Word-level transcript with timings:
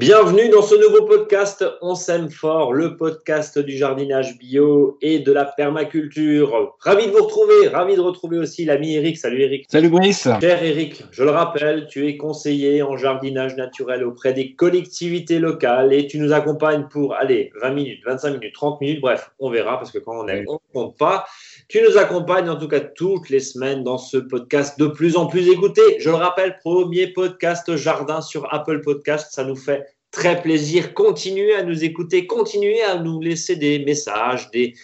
Bienvenue 0.00 0.48
dans 0.48 0.62
ce 0.62 0.74
nouveau 0.76 1.04
podcast 1.04 1.62
On 1.82 1.94
s'aime 1.94 2.30
fort, 2.30 2.72
le 2.72 2.96
podcast 2.96 3.58
du 3.58 3.76
jardinage 3.76 4.38
bio 4.38 4.96
et 5.02 5.18
de 5.18 5.30
la 5.30 5.44
permaculture. 5.44 6.74
Ravi 6.80 7.08
de 7.08 7.10
vous 7.10 7.24
retrouver, 7.24 7.68
ravi 7.68 7.96
de 7.96 8.00
retrouver 8.00 8.38
aussi 8.38 8.64
l'ami 8.64 8.94
Eric. 8.94 9.18
Salut 9.18 9.42
Eric. 9.42 9.66
Salut 9.68 9.90
Brice. 9.90 10.26
Cher 10.40 10.64
Eric, 10.64 11.04
je 11.10 11.22
le 11.22 11.28
rappelle, 11.28 11.86
tu 11.86 12.06
es 12.06 12.16
conseiller 12.16 12.80
en 12.80 12.96
jardinage 12.96 13.56
naturel 13.56 14.02
auprès 14.02 14.32
des 14.32 14.54
collectivités 14.54 15.38
locales 15.38 15.92
et 15.92 16.06
tu 16.06 16.18
nous 16.18 16.32
accompagnes 16.32 16.86
pour, 16.90 17.14
allez, 17.14 17.52
20 17.60 17.70
minutes, 17.74 18.00
25 18.06 18.30
minutes, 18.30 18.54
30 18.54 18.80
minutes, 18.80 19.02
bref, 19.02 19.32
on 19.38 19.50
verra 19.50 19.76
parce 19.76 19.90
que 19.90 19.98
quand 19.98 20.18
on 20.18 20.28
est, 20.28 20.46
on 20.48 20.54
ne 20.54 20.58
compte 20.72 20.96
pas. 20.96 21.26
Tu 21.70 21.80
nous 21.82 21.98
accompagnes 21.98 22.48
en 22.48 22.56
tout 22.56 22.66
cas 22.66 22.80
toutes 22.80 23.30
les 23.30 23.38
semaines 23.38 23.84
dans 23.84 23.96
ce 23.96 24.16
podcast 24.16 24.76
de 24.80 24.88
plus 24.88 25.16
en 25.16 25.26
plus 25.26 25.48
écouté. 25.48 25.80
Je 26.00 26.10
le 26.10 26.16
rappelle, 26.16 26.58
premier 26.58 27.06
podcast 27.06 27.76
jardin 27.76 28.20
sur 28.22 28.52
Apple 28.52 28.80
Podcast, 28.80 29.28
ça 29.30 29.44
nous 29.44 29.54
fait 29.54 29.86
très 30.10 30.42
plaisir. 30.42 30.94
Continuez 30.94 31.54
à 31.54 31.62
nous 31.62 31.84
écouter, 31.84 32.26
continuez 32.26 32.82
à 32.82 32.98
nous 32.98 33.20
laisser 33.20 33.54
des 33.54 33.78
messages, 33.84 34.50
des, 34.50 34.74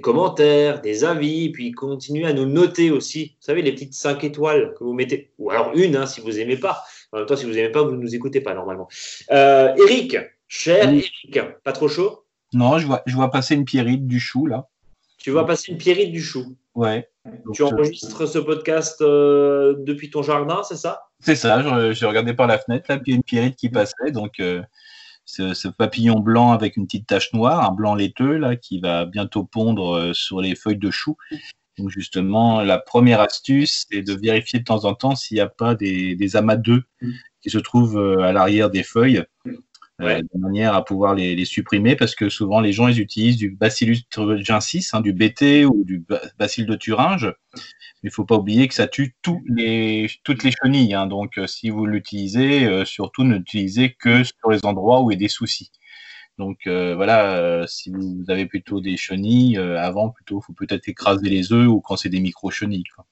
commentaires, 0.00 0.80
des 0.82 1.02
avis, 1.02 1.50
puis 1.50 1.72
continuez 1.72 2.26
à 2.26 2.32
nous 2.32 2.46
noter 2.46 2.92
aussi. 2.92 3.34
Vous 3.40 3.46
savez, 3.46 3.62
les 3.62 3.72
petites 3.72 3.94
5 3.94 4.22
étoiles 4.22 4.72
que 4.78 4.84
vous 4.84 4.92
mettez, 4.92 5.32
ou 5.40 5.50
alors 5.50 5.72
une 5.74 5.96
hein, 5.96 6.06
si 6.06 6.20
vous 6.20 6.30
n'aimez 6.30 6.58
pas. 6.58 6.84
En 7.10 7.18
même 7.18 7.26
temps, 7.26 7.34
si 7.34 7.44
vous 7.44 7.54
n'aimez 7.54 7.72
pas, 7.72 7.82
vous 7.82 7.96
ne 7.96 8.00
nous 8.00 8.14
écoutez 8.14 8.40
pas 8.40 8.54
normalement. 8.54 8.86
Euh, 9.32 9.74
Eric, 9.78 10.16
cher 10.46 10.92
Eric, 10.92 11.40
pas 11.64 11.72
trop 11.72 11.88
chaud? 11.88 12.22
Non, 12.52 12.78
je 12.78 12.86
vois, 12.86 13.02
je 13.04 13.16
vois 13.16 13.32
passer 13.32 13.56
une 13.56 13.64
pierrite 13.64 14.06
du 14.06 14.20
chou 14.20 14.46
là. 14.46 14.68
Tu 15.18 15.30
vois 15.30 15.46
passer 15.46 15.72
une 15.72 15.78
pierrite 15.78 16.12
du 16.12 16.22
chou 16.22 16.56
Ouais. 16.76 17.08
tu 17.54 17.62
enregistres 17.62 18.28
ce 18.28 18.38
podcast 18.38 19.00
euh, 19.00 19.74
depuis 19.78 20.10
ton 20.10 20.22
jardin, 20.22 20.62
c'est 20.62 20.76
ça? 20.76 21.08
C'est 21.20 21.34
ça, 21.34 21.62
je, 21.92 22.04
regardais 22.04 22.34
par 22.34 22.46
la 22.46 22.58
fenêtre, 22.58 22.84
là, 22.90 22.98
puis 22.98 23.12
il 23.12 23.12
y 23.12 23.14
a 23.14 23.16
une 23.16 23.22
pierrite 23.22 23.56
qui 23.56 23.70
passait, 23.70 24.12
donc 24.12 24.38
euh, 24.40 24.62
ce, 25.24 25.68
papillon 25.68 26.20
blanc 26.20 26.52
avec 26.52 26.76
une 26.76 26.84
petite 26.84 27.06
tache 27.06 27.32
noire, 27.32 27.64
un 27.64 27.74
blanc 27.74 27.94
laiteux, 27.94 28.36
là, 28.36 28.56
qui 28.56 28.78
va 28.78 29.06
bientôt 29.06 29.44
pondre 29.44 29.96
euh, 29.96 30.12
sur 30.12 30.42
les 30.42 30.54
feuilles 30.54 30.76
de 30.76 30.90
chou. 30.90 31.16
Donc 31.78 31.88
justement, 31.88 32.60
la 32.60 32.78
première 32.78 33.22
astuce, 33.22 33.86
c'est 33.90 34.02
de 34.02 34.12
vérifier 34.12 34.58
de 34.58 34.64
temps 34.64 34.84
en 34.84 34.94
temps 34.94 35.16
s'il 35.16 35.36
n'y 35.36 35.40
a 35.40 35.48
pas 35.48 35.74
des, 35.74 36.14
des 36.14 36.36
amas 36.36 36.56
d'œufs 36.56 36.84
qui 37.40 37.48
se 37.48 37.58
trouvent 37.58 37.98
à 38.20 38.32
l'arrière 38.32 38.70
des 38.70 38.82
feuilles. 38.82 39.24
Euh, 40.02 40.20
de 40.20 40.38
manière 40.38 40.74
à 40.74 40.84
pouvoir 40.84 41.14
les, 41.14 41.34
les, 41.34 41.96
parce 41.96 42.14
que 42.14 42.28
souvent 42.28 42.60
les 42.60 42.72
gens 42.72 42.86
ils 42.88 43.00
utilisent 43.00 43.38
du 43.38 43.50
Bacillus 43.50 44.04
thuringiensis, 44.10 44.92
hein, 44.92 45.00
du 45.00 45.14
BT 45.14 45.64
ou 45.64 45.84
du 45.84 46.04
Bacille 46.38 46.66
de 46.66 46.74
Thuringe. 46.74 47.32
Il 48.02 48.10
faut 48.10 48.26
pas 48.26 48.36
oublier 48.36 48.68
que 48.68 48.74
ça 48.74 48.88
tue 48.88 49.16
tous 49.22 49.42
les, 49.48 50.10
toutes 50.22 50.44
les 50.44 50.52
chenilles. 50.52 50.92
Hein, 50.92 51.06
donc 51.06 51.38
euh, 51.38 51.46
si 51.46 51.70
vous 51.70 51.86
l'utilisez, 51.86 52.66
euh, 52.66 52.84
surtout 52.84 53.24
ne 53.24 53.36
l'utilisez 53.36 53.94
que 53.94 54.22
sur 54.22 54.50
les 54.50 54.66
endroits 54.66 55.00
où 55.02 55.10
il 55.10 55.14
y 55.14 55.16
a 55.16 55.20
des 55.20 55.28
soucis. 55.28 55.70
Donc 56.38 56.66
voilà, 56.66 57.64
si 57.66 57.90
vous 57.90 58.24
avez 58.28 58.44
plutôt 58.44 58.82
des 58.82 58.98
chenilles, 58.98 59.56
avant 59.56 60.10
plutôt, 60.10 60.42
faut 60.42 60.52
peut-être 60.52 60.86
écraser 60.86 61.30
les 61.30 61.50
œufs 61.50 61.66
ou 61.66 61.80
quand 61.80 61.96
c'est 61.96 62.10
des 62.10 62.20
micro 62.20 62.50
chenilles. 62.50 62.84
Quoi. 62.94 63.06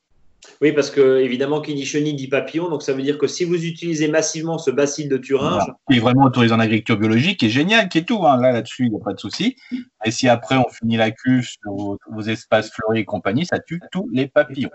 Oui, 0.60 0.72
parce 0.72 0.90
que 0.90 1.18
évidemment, 1.20 1.60
qui 1.60 1.74
dit 1.74 1.84
chenille 1.84 2.14
dit 2.14 2.28
papillon, 2.28 2.68
donc 2.68 2.82
ça 2.82 2.92
veut 2.92 3.02
dire 3.02 3.18
que 3.18 3.26
si 3.26 3.44
vous 3.44 3.64
utilisez 3.64 4.08
massivement 4.08 4.58
ce 4.58 4.70
bacille 4.70 5.08
de 5.08 5.16
Thuringe. 5.16 5.64
Qui 5.90 5.96
est 5.96 6.00
vraiment 6.00 6.24
autorisé 6.24 6.54
en 6.54 6.60
agriculture 6.60 6.98
biologique, 6.98 7.40
qui 7.40 7.46
est 7.46 7.50
génial, 7.50 7.88
qui 7.88 7.98
est 7.98 8.04
tout. 8.04 8.26
Hein. 8.26 8.40
Là, 8.40 8.52
là-dessus, 8.52 8.84
il 8.86 8.90
n'y 8.90 8.96
a 8.96 9.04
pas 9.04 9.12
de 9.12 9.20
souci. 9.20 9.56
Et 10.04 10.10
si 10.10 10.28
après 10.28 10.56
on 10.56 10.68
finit 10.68 10.96
la 10.96 11.10
cuve 11.10 11.44
sur 11.44 11.98
vos, 12.10 12.22
espaces 12.22 12.70
fleuris 12.72 13.00
et 13.00 13.04
compagnie, 13.04 13.46
ça 13.46 13.58
tue 13.58 13.80
tous 13.92 14.08
les 14.12 14.26
papillons. 14.26 14.70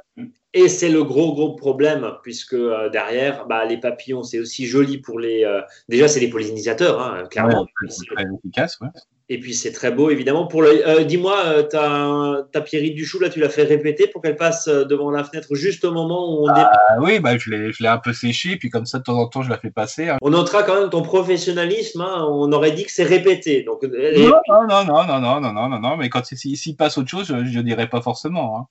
Et 0.54 0.68
c'est 0.68 0.90
le 0.90 1.04
gros, 1.04 1.34
gros 1.34 1.56
problème, 1.56 2.12
puisque 2.24 2.54
euh, 2.54 2.90
derrière, 2.90 3.46
bah, 3.48 3.66
les 3.66 3.78
papillons, 3.78 4.24
c'est 4.24 4.40
aussi 4.40 4.66
joli 4.66 4.98
pour 4.98 5.20
les. 5.20 5.44
Euh, 5.44 5.62
déjà, 5.88 6.08
c'est 6.08 6.20
les 6.20 6.30
pollinisateurs, 6.30 7.00
hein, 7.00 7.26
clairement. 7.30 7.68
c'est 7.88 8.06
très 8.16 8.26
efficace, 8.26 8.80
ouais. 8.82 8.88
Et 9.32 9.40
puis 9.40 9.54
c'est 9.54 9.72
très 9.72 9.92
beau, 9.92 10.10
évidemment. 10.10 10.48
Pour 10.48 10.64
le, 10.64 10.88
euh, 10.88 11.04
dis-moi, 11.04 11.38
euh, 11.46 11.62
ta, 11.62 12.48
ta 12.52 12.62
du 12.62 13.06
chou 13.06 13.20
là, 13.20 13.30
tu 13.30 13.40
l'as 13.40 13.50
fait 13.50 13.64
répéter 13.64 14.08
pour 14.08 14.24
qu'elle 14.24 14.36
passe 14.36 14.68
euh, 14.68 14.86
devant 14.86 15.12
la 15.12 15.24
fenêtre 15.24 15.54
juste 15.54 15.86
au 15.86 15.92
moment 15.92 16.34
où 16.34 16.48
on. 16.48 16.50
Ah, 16.50 16.72
oui, 17.00 17.20
bah 17.20 17.38
je 17.38 17.52
l'ai, 17.52 17.72
je 17.72 17.84
l'ai 17.84 17.90
un 17.90 18.00
peu 18.00 18.12
séché, 18.12 18.56
puis 18.56 18.72
comme 18.72 18.88
ça 18.88 18.98
de 18.98 19.04
temps 19.04 19.20
en 19.20 19.28
temps 19.28 19.44
je 19.44 19.52
la 19.52 19.60
fais 19.60 19.70
passer. 19.70 20.10
Hein. 20.10 20.18
On 20.24 20.32
notera 20.32 20.64
quand 20.64 20.80
même 20.80 20.90
ton 20.90 21.04
professionnalisme. 21.04 22.02
Hein. 22.02 22.26
On 22.28 22.52
aurait 22.52 22.72
dit 22.72 22.86
que 22.86 22.92
c'est 22.92 23.04
répété. 23.04 23.62
Donc. 23.62 23.84
Non, 23.84 24.32
non, 24.50 24.68
non, 24.68 25.06
non, 25.06 25.06
non, 25.06 25.40
non, 25.40 25.54
non, 25.54 25.70
non, 25.70 25.80
non, 25.80 25.98
mais 25.98 26.10
quand 26.10 26.26
s'il 26.26 26.76
passe 26.76 26.98
autre 26.98 27.10
chose, 27.10 27.28
je, 27.28 27.36
ne 27.36 27.62
dirais 27.62 27.88
pas 27.88 28.02
forcément. 28.02 28.58
Hein. 28.58 28.66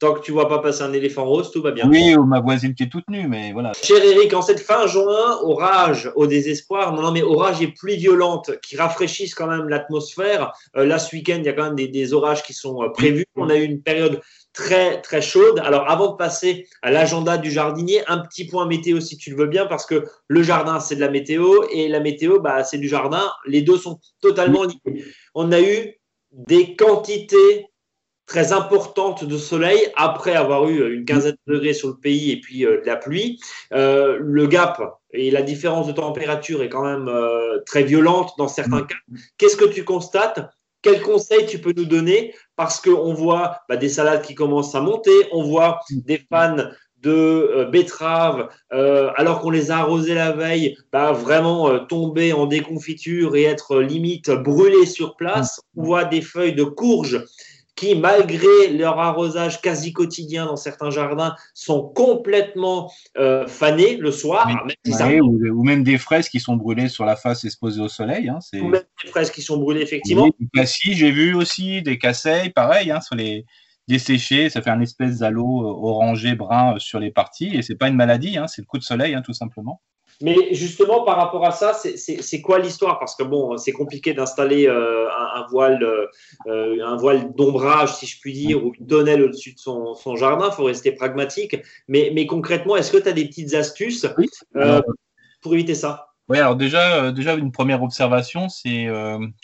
Tant 0.00 0.12
que 0.14 0.20
tu 0.20 0.32
vois 0.32 0.48
pas 0.48 0.58
passer 0.58 0.82
un 0.82 0.92
éléphant 0.92 1.24
rose, 1.24 1.50
tout 1.50 1.62
va 1.62 1.70
bien. 1.70 1.88
Oui, 1.88 2.16
ou 2.16 2.24
ma 2.24 2.40
voisine 2.40 2.74
qui 2.74 2.82
est 2.82 2.88
toute 2.88 3.08
nue, 3.08 3.28
mais 3.28 3.52
voilà. 3.52 3.72
Cher 3.80 4.02
Eric, 4.04 4.34
en 4.34 4.42
cette 4.42 4.60
fin 4.60 4.86
juin, 4.86 5.38
orage, 5.42 6.10
au 6.16 6.26
désespoir, 6.26 6.92
non, 6.92 7.02
non, 7.02 7.12
mais 7.12 7.22
orage 7.22 7.62
et 7.62 7.68
pluie 7.68 7.96
violente 7.96 8.50
qui 8.60 8.76
rafraîchissent 8.76 9.34
quand 9.34 9.46
même 9.46 9.68
l'atmosphère. 9.68 10.52
Euh, 10.76 10.84
là, 10.84 10.98
ce 10.98 11.14
week-end, 11.14 11.36
il 11.38 11.44
y 11.44 11.48
a 11.48 11.52
quand 11.52 11.64
même 11.64 11.76
des, 11.76 12.12
orages 12.12 12.42
qui 12.42 12.54
sont 12.54 12.82
euh, 12.82 12.88
prévus. 12.88 13.24
On 13.36 13.48
a 13.50 13.56
eu 13.56 13.62
une 13.62 13.82
période 13.82 14.20
très 14.52 15.00
très 15.02 15.20
chaude. 15.20 15.58
Alors 15.58 15.90
avant 15.90 16.12
de 16.12 16.16
passer 16.16 16.66
à 16.80 16.90
l'agenda 16.90 17.36
du 17.36 17.50
jardinier, 17.50 18.02
un 18.06 18.18
petit 18.18 18.46
point 18.46 18.66
météo 18.66 19.00
si 19.00 19.18
tu 19.18 19.30
le 19.30 19.36
veux 19.36 19.46
bien, 19.46 19.66
parce 19.66 19.84
que 19.84 20.04
le 20.28 20.42
jardin 20.42 20.80
c'est 20.80 20.94
de 20.94 21.00
la 21.00 21.10
météo 21.10 21.64
et 21.70 21.88
la 21.88 22.00
météo 22.00 22.40
bah, 22.40 22.64
c'est 22.64 22.78
du 22.78 22.88
jardin. 22.88 23.30
Les 23.46 23.60
deux 23.60 23.76
sont 23.76 23.98
totalement 24.20 24.64
liés. 24.64 25.04
On 25.34 25.52
a 25.52 25.60
eu 25.60 25.98
des 26.32 26.74
quantités 26.76 27.66
très 28.26 28.52
importante 28.52 29.24
de 29.24 29.36
soleil 29.36 29.78
après 29.96 30.34
avoir 30.34 30.68
eu 30.68 30.94
une 30.94 31.04
quinzaine 31.04 31.36
de 31.46 31.54
degrés 31.54 31.74
sur 31.74 31.88
le 31.88 31.96
pays 31.96 32.30
et 32.30 32.40
puis 32.40 32.64
euh, 32.64 32.80
de 32.80 32.86
la 32.86 32.96
pluie. 32.96 33.40
Euh, 33.72 34.18
le 34.20 34.46
gap 34.46 34.98
et 35.12 35.30
la 35.30 35.42
différence 35.42 35.86
de 35.86 35.92
température 35.92 36.62
est 36.62 36.68
quand 36.68 36.84
même 36.84 37.08
euh, 37.08 37.60
très 37.66 37.82
violente 37.82 38.32
dans 38.38 38.48
certains 38.48 38.82
cas. 38.82 38.96
Qu'est-ce 39.38 39.56
que 39.56 39.66
tu 39.66 39.84
constates? 39.84 40.40
Quels 40.82 41.02
conseils 41.02 41.46
tu 41.46 41.58
peux 41.58 41.72
nous 41.76 41.86
donner? 41.86 42.34
Parce 42.56 42.80
qu'on 42.80 43.14
voit 43.14 43.58
bah, 43.68 43.76
des 43.76 43.88
salades 43.88 44.22
qui 44.22 44.34
commencent 44.34 44.74
à 44.74 44.80
monter, 44.80 45.28
on 45.32 45.42
voit 45.42 45.80
des 45.90 46.20
fans 46.30 46.56
de 47.00 47.68
betteraves, 47.70 48.48
alors 48.70 49.40
qu'on 49.40 49.50
les 49.50 49.70
a 49.70 49.78
arrosés 49.78 50.14
la 50.14 50.32
veille, 50.32 50.74
bah, 50.90 51.12
vraiment 51.12 51.78
tomber 51.80 52.32
en 52.32 52.46
déconfiture 52.46 53.36
et 53.36 53.42
être 53.42 53.80
limite 53.80 54.30
brûlés 54.30 54.86
sur 54.86 55.14
place. 55.16 55.60
On 55.76 55.82
voit 55.82 56.04
des 56.04 56.22
feuilles 56.22 56.54
de 56.54 56.64
courge 56.64 57.22
qui, 57.76 57.94
malgré 57.96 58.68
leur 58.72 58.98
arrosage 58.98 59.60
quasi 59.60 59.92
quotidien 59.92 60.46
dans 60.46 60.56
certains 60.56 60.90
jardins, 60.90 61.34
sont 61.54 61.82
complètement 61.82 62.92
euh, 63.16 63.46
fanés 63.46 63.96
le 63.96 64.12
soir. 64.12 64.48
ou, 65.20 65.64
même 65.64 65.82
des 65.82 65.98
fraises 65.98 66.28
qui 66.28 66.40
sont 66.40 66.56
brûlées 66.56 66.88
sur 66.88 67.04
la 67.04 67.16
face 67.16 67.44
exposée 67.44 67.80
au 67.80 67.88
soleil. 67.88 68.28
Hein, 68.28 68.38
ou 68.54 68.68
même 68.68 68.84
des 69.02 69.10
fraises 69.10 69.30
qui 69.30 69.42
sont 69.42 69.56
brûlées, 69.56 69.82
effectivement. 69.82 70.28
des 70.38 70.48
cassis, 70.54 70.96
j'ai 70.96 71.10
vu 71.10 71.34
aussi, 71.34 71.82
des 71.82 71.98
casseilles, 71.98 72.50
pareil, 72.50 72.90
hein, 72.90 73.00
sur 73.00 73.16
les 73.16 73.44
desséchés, 73.88 74.48
ça 74.48 74.62
fait 74.62 74.70
un 74.70 74.80
espèce 74.80 75.18
d'halo 75.18 75.44
euh, 75.44 75.88
orangé 75.88 76.34
brun 76.34 76.74
euh, 76.74 76.78
sur 76.78 76.98
les 76.98 77.10
parties, 77.10 77.54
et 77.54 77.62
c'est 77.62 77.74
pas 77.74 77.88
une 77.88 77.96
maladie, 77.96 78.38
hein, 78.38 78.46
c'est 78.46 78.62
le 78.62 78.66
coup 78.66 78.78
de 78.78 78.82
soleil, 78.82 79.16
tout 79.24 79.34
simplement. 79.34 79.82
Mais 80.20 80.54
justement, 80.54 81.04
par 81.04 81.16
rapport 81.16 81.44
à 81.44 81.50
ça, 81.50 81.72
c'est 81.74 82.40
quoi 82.40 82.58
l'histoire? 82.58 82.98
Parce 82.98 83.16
que 83.16 83.22
bon, 83.22 83.56
c'est 83.56 83.72
compliqué 83.72 84.14
d'installer 84.14 84.66
euh, 84.66 85.08
un, 85.10 85.46
voile, 85.50 85.82
euh, 86.46 86.86
un 86.86 86.96
voile 86.96 87.34
d'ombrage, 87.34 87.94
si 87.94 88.06
je 88.06 88.20
puis 88.20 88.32
dire, 88.32 88.64
ou 88.64 88.72
une 88.78 88.86
tonnelle 88.86 89.22
au-dessus 89.22 89.54
de 89.54 89.58
son, 89.58 90.16
jardin. 90.16 90.48
Il 90.50 90.54
faut 90.54 90.64
rester 90.64 90.92
pragmatique. 90.92 91.56
Mais, 91.88 92.12
mais 92.14 92.26
concrètement, 92.26 92.76
est-ce 92.76 92.92
que 92.92 92.98
tu 92.98 93.08
as 93.08 93.12
des 93.12 93.26
petites 93.26 93.54
astuces 93.54 94.06
euh, 94.56 94.80
pour 95.40 95.54
éviter 95.54 95.74
ça? 95.74 96.08
Oui, 96.28 96.38
alors 96.38 96.56
déjà, 96.56 97.12
déjà 97.12 97.34
une 97.34 97.52
première 97.52 97.82
observation, 97.82 98.48
c'est 98.48 98.86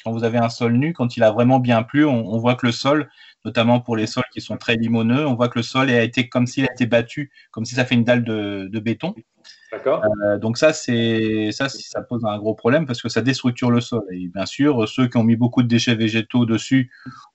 quand 0.03 0.13
vous 0.13 0.25
avez 0.25 0.39
un 0.39 0.49
sol 0.49 0.73
nu, 0.73 0.95
quand 0.95 1.15
il 1.15 1.23
a 1.23 1.31
vraiment 1.31 1.59
bien 1.59 1.83
plu, 1.83 2.07
on, 2.07 2.39
voit 2.39 2.55
que 2.55 2.65
le 2.65 2.73
sol, 2.73 3.11
notamment 3.45 3.81
pour 3.81 3.97
les 3.97 4.07
sols 4.07 4.25
qui 4.33 4.41
sont 4.41 4.57
très 4.57 4.77
limoneux, 4.77 5.27
on 5.27 5.35
voit 5.35 5.51
que 5.51 5.59
le 5.59 5.63
sol 5.63 5.91
a 5.91 6.03
été 6.03 6.31
comme 6.31 6.47
s'il 6.47 6.65
a 6.65 6.73
été 6.73 6.87
battu, 6.87 7.31
comme 7.51 7.67
si 7.67 7.75
ça 7.75 7.85
fait 7.85 7.97
une 7.97 8.05
dalle 8.05 8.25
de, 8.25 8.67
de 8.73 8.81
béton. 8.81 9.15
Euh, 9.73 10.39
donc 10.39 10.59
ça, 10.59 10.73
c'est 10.73 11.51
ça, 11.53 11.69
ça 11.69 12.03
pose 12.03 12.25
un 12.25 12.39
gros 12.39 12.55
problème 12.55 12.87
parce 12.87 13.01
que 13.01 13.09
ça 13.09 13.23
déstructure 13.23 13.71
le 13.71 13.81
sol. 13.81 14.03
Et 14.11 14.29
bien 14.29 14.47
sûr, 14.47 14.89
ceux 14.89 15.07
qui 15.07 15.17
ont 15.17 15.23
mis 15.23 15.37
beaucoup 15.37 15.63
de 15.63 15.69
déchets 15.69 15.95
végétaux 15.95 16.45
dessus 16.45 16.91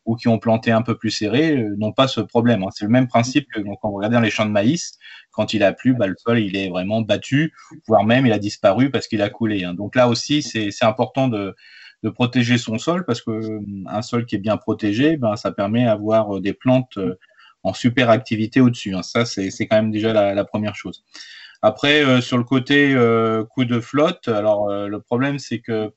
ou 0.06 0.16
qui 0.16 0.28
ont 0.28 0.38
planté 0.38 0.72
un 0.72 0.82
peu 0.82 0.98
plus 0.98 1.12
serré 1.12 1.58
euh, 1.58 1.76
n'ont 1.78 1.94
pas 1.94 2.08
ce 2.08 2.22
problème. 2.22 2.64
Hein. 2.64 2.70
C'est 2.74 2.86
le 2.86 2.92
même 2.92 3.08
principe 3.08 3.48
que 3.52 3.62
quand 3.82 3.90
vous 3.90 3.96
regardez 3.96 4.16
dans 4.16 4.22
les 4.22 4.30
champs 4.30 4.46
de 4.46 4.52
maïs, 4.52 4.98
quand 5.32 5.54
il 5.54 5.64
a 5.64 5.72
plu, 5.74 5.94
bah, 5.94 6.08
le 6.08 6.16
sol 6.18 6.40
il 6.40 6.56
est 6.58 6.70
vraiment 6.70 7.02
battu, 7.02 7.54
voire 7.88 8.04
même 8.04 8.26
il 8.26 8.34
a 8.34 8.40
disparu 8.40 8.92
parce 8.92 9.08
qu'il 9.08 9.22
a 9.22 9.30
coulé. 9.30 9.64
Hein. 9.64 9.74
Donc 9.74 9.96
là 9.96 10.10
aussi, 10.10 10.42
c'est 10.42 10.72
important 10.84 11.28
de, 11.28 11.56
protéger 12.14 12.60
son 12.60 12.78
sol 12.78 13.04
parce 13.04 13.20
que 13.20 13.32
euh, 13.32 13.60
un 13.88 14.04
sol 14.04 14.28
qui 14.28 14.36
est 14.36 14.40
bien 14.40 14.58
protégé, 14.58 15.18
ben 15.18 15.36
ça 15.36 15.52
permet 15.52 15.86
d'avoir 15.86 16.40
des 16.40 16.54
plantes 16.54 17.00
en 17.64 17.74
super 17.74 18.12
activité 18.12 18.62
au-dessus. 18.62 18.94
Hein. 18.94 19.02
Ça, 19.02 19.26
c'est 19.26 19.50
quand 19.66 19.78
même 19.78 19.90
déjà 19.90 20.14
la 20.14 20.46
première 20.46 20.76
chose. 20.76 21.04
Après, 21.66 22.06
euh, 22.06 22.22
sur 22.22 22.38
le 22.38 22.44
côté 22.44 22.94
euh, 22.94 23.44
coup 23.44 23.66
de 23.66 23.80
flotte, 23.80 24.28
alors 24.28 24.70
euh, 24.70 24.88
le 24.88 25.02
problème 25.02 25.40
c'est 25.40 25.62
que 25.62 25.92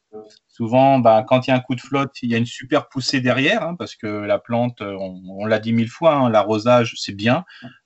souvent, 0.48 0.98
bah, 0.98 1.22
quand 1.28 1.46
il 1.46 1.50
y 1.50 1.52
a 1.52 1.56
un 1.56 1.60
coup 1.60 1.74
de 1.74 1.82
flotte, 1.82 2.22
il 2.22 2.30
y 2.30 2.34
a 2.34 2.38
une 2.38 2.46
super 2.46 2.88
poussée 2.88 3.20
derrière, 3.20 3.62
hein, 3.62 3.74
parce 3.78 3.94
que 3.94 4.06
la 4.06 4.38
plante, 4.38 4.80
on, 4.80 5.44
l'a 5.44 5.58
dit 5.58 5.74
mille 5.74 5.90
fois, 5.90 6.14
hein, 6.14 6.30
l'arrosage 6.30 6.94
c'est 6.96 7.12
bien, 7.12 7.44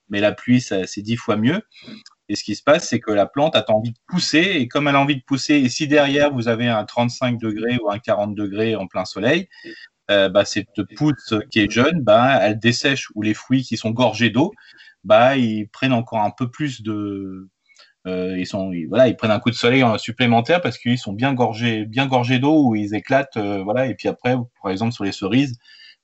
mais 0.09 0.21
la 0.21 0.31
pluie 0.31 0.61
c'est 0.61 0.87
dix 0.99 1.17
fois 1.17 1.35
mieux. 1.37 1.61
Et 2.29 2.37
ce 2.37 2.45
qui 2.45 2.55
se 2.55 2.63
passe, 2.63 2.89
c'est 2.89 3.01
que 3.01 3.11
la 3.11 3.27
plante 3.27 3.57
a 3.57 3.65
envie 3.73 3.91
de 3.91 3.99
pousser, 4.07 4.39
et 4.39 4.69
comme 4.69 4.87
elle 4.87 4.95
a 4.95 5.01
envie 5.01 5.17
de 5.17 5.25
pousser, 5.27 5.55
et 5.55 5.69
si 5.69 5.89
derrière 5.89 6.33
vous 6.33 6.47
avez 6.47 6.69
un 6.69 6.85
35 6.85 7.37
degrés 7.41 7.79
ou 7.83 7.91
un 7.91 7.99
40 7.99 8.37
degrés 8.37 8.77
en 8.77 8.87
plein 8.87 9.05
soleil, 9.05 9.49
bah, 10.09 10.45
cette 10.45 10.85
pousse 10.95 11.35
qui 11.51 11.59
est 11.59 11.71
jeune, 11.71 12.01
bah, 12.01 12.39
elle 12.43 12.61
dessèche, 12.61 13.09
ou 13.17 13.23
les 13.23 13.35
fruits 13.35 13.65
qui 13.65 13.77
sont 13.77 13.91
gorgés 13.91 14.31
d'eau, 14.31 14.53
bah, 15.03 15.37
ils 15.37 15.67
prennent 15.69 15.93
encore 15.93 16.21
un 16.21 16.31
peu 16.31 16.49
plus 16.49 16.83
de, 16.83 17.49
euh, 18.07 18.37
ils 18.37 19.17
prennent 19.17 19.31
un 19.31 19.39
coup 19.39 19.51
de 19.51 19.55
soleil 19.55 19.85
supplémentaire 19.99 20.61
parce 20.61 20.79
qu'ils 20.79 20.99
sont 20.99 21.13
bien 21.13 21.35
gorgés, 21.35 21.85
bien 21.85 22.07
gorgés 22.07 22.39
d'eau 22.39 22.67
où 22.67 22.75
ils 22.75 22.95
éclatent, 22.95 23.37
euh, 23.37 23.63
voilà. 23.63 23.87
Et 23.87 23.95
puis 23.95 24.09
après, 24.09 24.37
par 24.63 24.73
exemple 24.73 24.93
sur 24.93 25.05
les 25.05 25.13
cerises, 25.13 25.59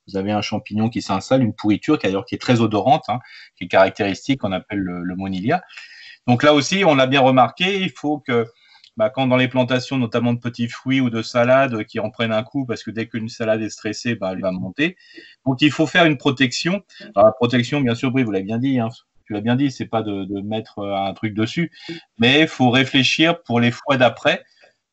vous 0.06 0.16
avez 0.16 0.32
un 0.32 0.40
champignon 0.42 0.88
qui 0.88 1.02
s'installe, 1.02 1.42
une 1.42 1.54
pourriture 1.54 1.98
qui 1.98 2.06
est 2.06 2.40
très 2.40 2.60
odorante, 2.60 3.04
hein, 3.08 3.18
qui 3.56 3.64
est 3.64 3.68
caractéristique, 3.68 4.40
qu'on 4.40 4.52
appelle 4.52 4.78
le, 4.78 5.16
monilia. 5.16 5.62
Donc 6.26 6.42
là 6.42 6.54
aussi, 6.54 6.84
on 6.84 6.94
l'a 6.94 7.06
bien 7.06 7.20
remarqué, 7.20 7.80
il 7.82 7.90
faut 7.90 8.18
que 8.18 8.46
bah, 8.96 9.10
quand 9.10 9.26
dans 9.26 9.36
les 9.36 9.48
plantations, 9.48 9.98
notamment 9.98 10.32
de 10.32 10.40
petits 10.40 10.68
fruits 10.68 11.00
ou 11.00 11.10
de 11.10 11.22
salades, 11.22 11.84
qui 11.84 12.00
en 12.00 12.10
prennent 12.10 12.32
un 12.32 12.42
coup, 12.42 12.64
parce 12.66 12.82
que 12.82 12.90
dès 12.90 13.06
qu'une 13.06 13.28
salade 13.28 13.62
est 13.62 13.70
stressée, 13.70 14.14
bah, 14.14 14.30
elle 14.32 14.40
va 14.40 14.50
monter. 14.50 14.96
Donc 15.46 15.62
il 15.62 15.70
faut 15.70 15.86
faire 15.86 16.04
une 16.04 16.16
protection. 16.16 16.82
Alors 17.14 17.26
la 17.26 17.32
protection, 17.32 17.80
bien 17.80 17.94
sûr, 17.94 18.10
vous 18.10 18.30
l'avez 18.30 18.44
bien 18.44 18.58
dit, 18.58 18.78
hein, 18.78 18.88
tu 19.28 19.34
l'as 19.34 19.42
bien 19.42 19.56
dit, 19.56 19.70
c'est 19.70 19.86
pas 19.86 20.02
de, 20.02 20.40
mettre 20.40 20.82
un 20.82 21.12
truc 21.12 21.34
dessus, 21.34 21.70
mais 22.18 22.40
il 22.40 22.48
faut 22.48 22.70
réfléchir 22.70 23.42
pour 23.42 23.60
les 23.60 23.70
fois 23.70 23.98
d'après, 23.98 24.42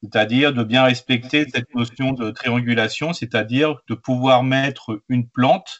c'est-à-dire 0.03 0.53
de 0.53 0.61
bien 0.63 0.83
respecter 0.83 1.47
cette 1.49 1.73
notion 1.73 2.11
de 2.11 2.31
triangulation, 2.31 3.13
c'est-à-dire 3.13 3.77
de 3.87 3.95
pouvoir 3.95 4.43
mettre 4.43 5.01
une 5.07 5.25
plante 5.25 5.79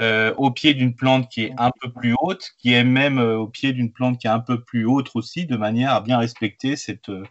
euh, 0.00 0.32
au 0.36 0.52
pied 0.52 0.74
d'une 0.74 0.94
plante 0.94 1.28
qui 1.28 1.42
est 1.42 1.52
un 1.58 1.72
peu 1.80 1.90
plus 1.90 2.14
haute, 2.20 2.50
qui 2.58 2.72
est 2.72 2.84
même 2.84 3.18
euh, 3.18 3.36
au 3.36 3.48
pied 3.48 3.72
d'une 3.72 3.92
plante 3.92 4.18
qui 4.18 4.28
est 4.28 4.30
un 4.30 4.38
peu 4.40 4.62
plus 4.62 4.84
haute 4.84 5.10
aussi, 5.14 5.44
de 5.44 5.56
manière 5.56 5.92
à 5.92 6.00
bien 6.00 6.18
respecter 6.18 6.76
cette, 6.76 7.08
euh, 7.08 7.24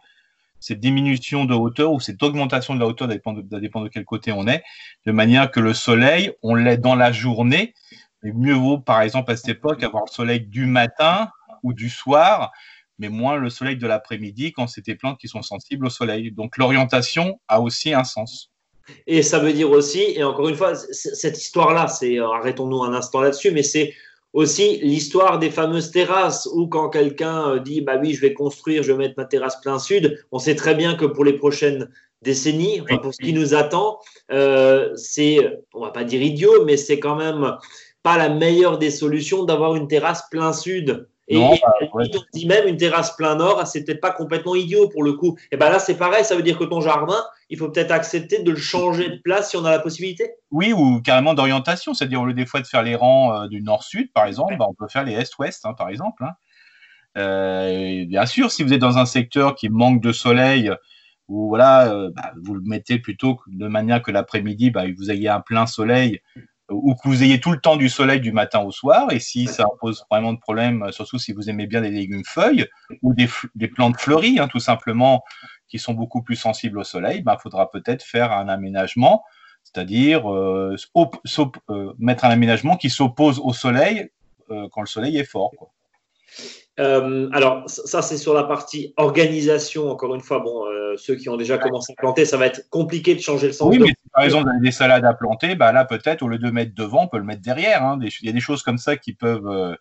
cette 0.59 0.81
diminution 0.81 1.45
de 1.45 1.53
hauteur 1.53 1.93
ou 1.93 2.01
cette 2.01 2.21
augmentation 2.23 2.75
de 2.75 2.81
la 2.81 2.87
hauteur, 2.87 3.07
ça 3.07 3.13
dépend 3.13 3.31
de, 3.31 3.59
dépend 3.59 3.81
de 3.81 3.87
quel 3.87 4.03
côté 4.03 4.33
on 4.33 4.47
est, 4.47 4.63
de 5.05 5.13
manière 5.13 5.49
que 5.49 5.61
le 5.61 5.73
soleil, 5.73 6.33
on 6.43 6.55
l'est 6.55 6.77
dans 6.77 6.95
la 6.95 7.13
journée, 7.13 7.73
mais 8.23 8.31
mieux 8.33 8.53
vaut, 8.53 8.79
par 8.79 9.01
exemple, 9.01 9.31
à 9.31 9.35
cette 9.35 9.49
époque, 9.49 9.83
avoir 9.83 10.03
le 10.05 10.11
soleil 10.11 10.41
du 10.41 10.65
matin 10.65 11.29
ou 11.63 11.73
du 11.73 11.89
soir, 11.89 12.51
mais 12.99 13.09
moins 13.09 13.35
le 13.35 13.49
soleil 13.49 13.77
de 13.77 13.87
l'après-midi 13.87 14.53
quand 14.53 14.67
c'est 14.67 14.85
des 14.85 14.95
plantes 14.95 15.19
qui 15.19 15.27
sont 15.27 15.41
sensibles 15.41 15.85
au 15.85 15.89
soleil. 15.89 16.31
Donc 16.31 16.57
l'orientation 16.57 17.39
a 17.47 17.61
aussi 17.61 17.93
un 17.93 18.03
sens. 18.03 18.51
Et 19.07 19.23
ça 19.23 19.39
veut 19.39 19.53
dire 19.53 19.71
aussi, 19.71 20.01
et 20.15 20.23
encore 20.23 20.49
une 20.49 20.55
fois, 20.55 20.75
cette 20.75 21.37
histoire-là, 21.37 21.87
c'est 21.87 22.19
arrêtons-nous 22.19 22.83
un 22.83 22.93
instant 22.93 23.21
là-dessus, 23.21 23.51
mais 23.51 23.63
c'est 23.63 23.93
aussi 24.33 24.79
l'histoire 24.81 25.39
des 25.39 25.49
fameuses 25.49 25.91
terrasses 25.91 26.47
où 26.53 26.67
quand 26.67 26.89
quelqu'un 26.89 27.49
euh, 27.49 27.59
dit 27.59 27.81
bah 27.81 27.97
oui 28.01 28.13
je 28.13 28.21
vais 28.21 28.33
construire 28.33 28.81
je 28.81 28.93
vais 28.93 28.97
mettre 28.97 29.15
ma 29.17 29.25
terrasse 29.25 29.59
plein 29.59 29.77
sud 29.77 30.23
on 30.31 30.39
sait 30.39 30.55
très 30.55 30.73
bien 30.73 30.95
que 30.95 31.05
pour 31.05 31.25
les 31.25 31.33
prochaines 31.33 31.89
décennies 32.21 32.79
enfin 32.81 32.97
pour 32.97 33.13
ce 33.13 33.21
qui 33.21 33.33
nous 33.33 33.53
attend 33.53 33.99
euh, 34.31 34.95
c'est 34.95 35.39
on 35.73 35.81
va 35.81 35.89
pas 35.89 36.05
dire 36.05 36.21
idiot 36.21 36.63
mais 36.65 36.77
c'est 36.77 36.99
quand 36.99 37.17
même 37.17 37.57
pas 38.03 38.17
la 38.17 38.29
meilleure 38.29 38.77
des 38.77 38.91
solutions 38.91 39.43
d'avoir 39.43 39.75
une 39.75 39.87
terrasse 39.87 40.27
plein 40.29 40.53
sud. 40.53 41.07
Et, 41.27 41.35
non, 41.35 41.55
bah, 41.61 41.73
on 41.93 42.01
dit 42.33 42.45
même 42.45 42.67
une 42.67 42.75
terrasse 42.75 43.15
plein 43.15 43.35
nord, 43.35 43.65
c'est 43.65 43.85
peut-être 43.85 44.01
pas 44.01 44.11
complètement 44.11 44.53
idiot 44.53 44.89
pour 44.89 45.03
le 45.03 45.13
coup. 45.13 45.37
Et 45.51 45.57
ben 45.57 45.69
là, 45.69 45.79
c'est 45.79 45.95
pareil, 45.95 46.25
ça 46.25 46.35
veut 46.35 46.43
dire 46.43 46.57
que 46.57 46.65
ton 46.65 46.81
jardin, 46.81 47.23
il 47.49 47.57
faut 47.57 47.69
peut-être 47.69 47.91
accepter 47.91 48.43
de 48.43 48.51
le 48.51 48.57
changer 48.57 49.09
de 49.09 49.17
place 49.17 49.51
si 49.51 49.55
on 49.55 49.63
a 49.63 49.71
la 49.71 49.79
possibilité. 49.79 50.31
Oui, 50.49 50.73
ou 50.73 50.99
carrément 51.01 51.33
d'orientation, 51.33 51.93
c'est-à-dire 51.93 52.21
au 52.21 52.25
lieu 52.25 52.33
des 52.33 52.45
fois 52.45 52.59
de 52.59 52.67
faire 52.67 52.83
les 52.83 52.95
rangs 52.95 53.33
euh, 53.33 53.47
du 53.47 53.61
nord-sud, 53.61 54.11
par 54.13 54.25
exemple, 54.25 54.57
bah, 54.57 54.65
on 54.67 54.73
peut 54.73 54.89
faire 54.89 55.05
les 55.05 55.13
est-ouest, 55.13 55.65
hein, 55.65 55.73
par 55.73 55.87
exemple. 55.87 56.23
Hein. 56.25 56.31
Euh, 57.17 58.05
bien 58.07 58.25
sûr, 58.25 58.51
si 58.51 58.63
vous 58.63 58.73
êtes 58.73 58.81
dans 58.81 58.97
un 58.97 59.05
secteur 59.05 59.55
qui 59.55 59.69
manque 59.69 60.01
de 60.01 60.11
soleil, 60.11 60.71
ou 61.29 61.47
voilà, 61.47 61.93
euh, 61.93 62.09
bah, 62.13 62.33
vous 62.43 62.55
le 62.55 62.61
mettez 62.65 62.99
plutôt 62.99 63.39
de 63.47 63.67
manière 63.67 64.01
que 64.01 64.11
l'après-midi, 64.11 64.73
vous 64.97 65.11
ayez 65.11 65.29
un 65.29 65.39
plein 65.39 65.65
soleil 65.65 66.19
ou 66.71 66.95
que 66.95 67.07
vous 67.07 67.23
ayez 67.23 67.39
tout 67.39 67.51
le 67.51 67.59
temps 67.59 67.75
du 67.75 67.89
soleil 67.89 68.19
du 68.19 68.31
matin 68.31 68.59
au 68.59 68.71
soir. 68.71 69.11
Et 69.11 69.19
si 69.19 69.47
ça 69.47 69.65
pose 69.79 70.05
vraiment 70.09 70.33
de 70.33 70.39
problème, 70.39 70.83
euh, 70.83 70.91
surtout 70.91 71.19
si 71.19 71.33
vous 71.33 71.49
aimez 71.49 71.67
bien 71.67 71.81
des 71.81 71.91
légumes 71.91 72.25
feuilles 72.25 72.67
ou 73.01 73.13
des, 73.13 73.27
plantes 73.67 73.99
fleuries, 73.99 74.39
hein, 74.39 74.47
tout 74.47 74.59
simplement, 74.59 75.23
qui 75.67 75.79
sont 75.79 75.93
beaucoup 75.93 76.21
plus 76.21 76.35
sensibles 76.35 76.79
au 76.79 76.83
soleil, 76.83 77.19
il 77.19 77.23
ben, 77.23 77.37
faudra 77.37 77.69
peut-être 77.69 78.03
faire 78.03 78.31
un 78.31 78.47
aménagement, 78.49 79.23
c'est-à-dire 79.63 80.31
euh, 80.31 80.75
euh, 81.69 81.93
mettre 81.99 82.25
un 82.25 82.29
aménagement 82.29 82.77
qui 82.77 82.89
s'oppose 82.89 83.39
au 83.39 83.53
soleil 83.53 84.09
quand 84.71 84.81
le 84.81 84.87
soleil 84.87 85.17
est 85.17 85.23
fort. 85.23 85.53
Euh, 86.79 87.29
alors, 87.33 87.63
ça, 87.67 88.01
c'est 88.01 88.17
sur 88.17 88.33
la 88.33 88.43
partie 88.43 88.93
organisation. 88.97 89.89
Encore 89.89 90.15
une 90.15 90.21
fois, 90.21 90.39
bon, 90.39 90.65
euh, 90.65 90.95
ceux 90.97 91.15
qui 91.15 91.29
ont 91.29 91.37
déjà 91.37 91.57
commencé 91.57 91.93
à 91.97 92.01
planter, 92.01 92.25
ça 92.25 92.37
va 92.37 92.47
être 92.47 92.69
compliqué 92.69 93.13
de 93.13 93.19
changer 93.19 93.47
le 93.47 93.53
sens. 93.53 93.69
Oui, 93.69 93.79
mais 93.79 93.87
si 93.87 94.09
par 94.13 94.23
exemple, 94.23 94.45
vous 94.45 94.49
avez 94.51 94.61
des 94.61 94.71
salades 94.71 95.05
à 95.05 95.13
planter, 95.13 95.55
bah 95.55 95.71
là, 95.71 95.85
peut-être, 95.85 96.21
au 96.21 96.27
lieu 96.27 96.39
de 96.39 96.49
mettre 96.49 96.73
devant, 96.73 97.03
on 97.03 97.07
peut 97.07 97.17
le 97.17 97.23
mettre 97.23 97.41
derrière. 97.41 97.83
Hein. 97.83 97.99
Il 98.01 98.25
y 98.25 98.29
a 98.29 98.33
des 98.33 98.39
choses 98.39 98.63
comme 98.63 98.77
ça 98.77 98.95
qui 98.95 99.13
peuvent 99.13 99.47
euh, 99.47 99.75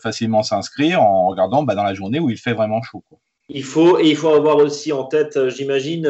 facilement 0.00 0.42
s'inscrire 0.42 1.02
en 1.02 1.28
regardant 1.28 1.64
bah, 1.64 1.74
dans 1.74 1.84
la 1.84 1.94
journée 1.94 2.20
où 2.20 2.30
il 2.30 2.38
fait 2.38 2.54
vraiment 2.54 2.82
chaud. 2.82 3.02
Il 3.48 3.62
faut, 3.62 4.00
et 4.00 4.08
il 4.08 4.16
faut 4.16 4.30
avoir 4.30 4.56
aussi 4.56 4.92
en 4.92 5.04
tête, 5.04 5.48
j'imagine, 5.50 6.06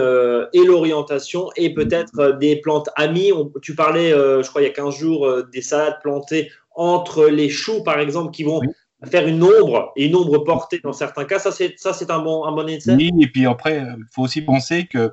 et 0.55 0.65
l'orientation 0.65 1.51
et 1.57 1.75
peut-être 1.75 2.39
des 2.39 2.57
plantes 2.57 2.89
amies. 2.97 3.31
tu 3.61 3.75
parlais, 3.75 4.09
je 4.09 4.49
crois, 4.49 4.63
il 4.63 4.65
y 4.65 4.69
a 4.69 4.73
15 4.73 4.97
jours, 4.97 5.43
des 5.53 5.61
salades 5.61 5.99
plantées 6.01 6.51
entre 6.75 7.27
les 7.27 7.51
choux, 7.51 7.83
par 7.83 8.01
exemple, 8.01 8.31
qui 8.31 8.43
vont 8.43 8.63
faire 9.05 9.27
une 9.27 9.43
ombre 9.43 9.93
et 9.97 10.07
une 10.07 10.17
ombre 10.17 10.39
portée 10.39 10.81
dans 10.83 10.93
certains 10.93 11.25
cas, 11.25 11.39
ça 11.39 11.53
c'est 11.53 12.11
un 12.11 12.19
bon 12.19 12.45
un 12.45 12.53
bon 12.53 12.69
essai. 12.69 12.95
Oui, 12.95 13.11
et 13.21 13.29
puis 13.29 13.47
après 13.47 13.79
il 13.79 14.05
faut 14.13 14.23
aussi 14.23 14.43
penser 14.43 14.87
que 14.87 15.13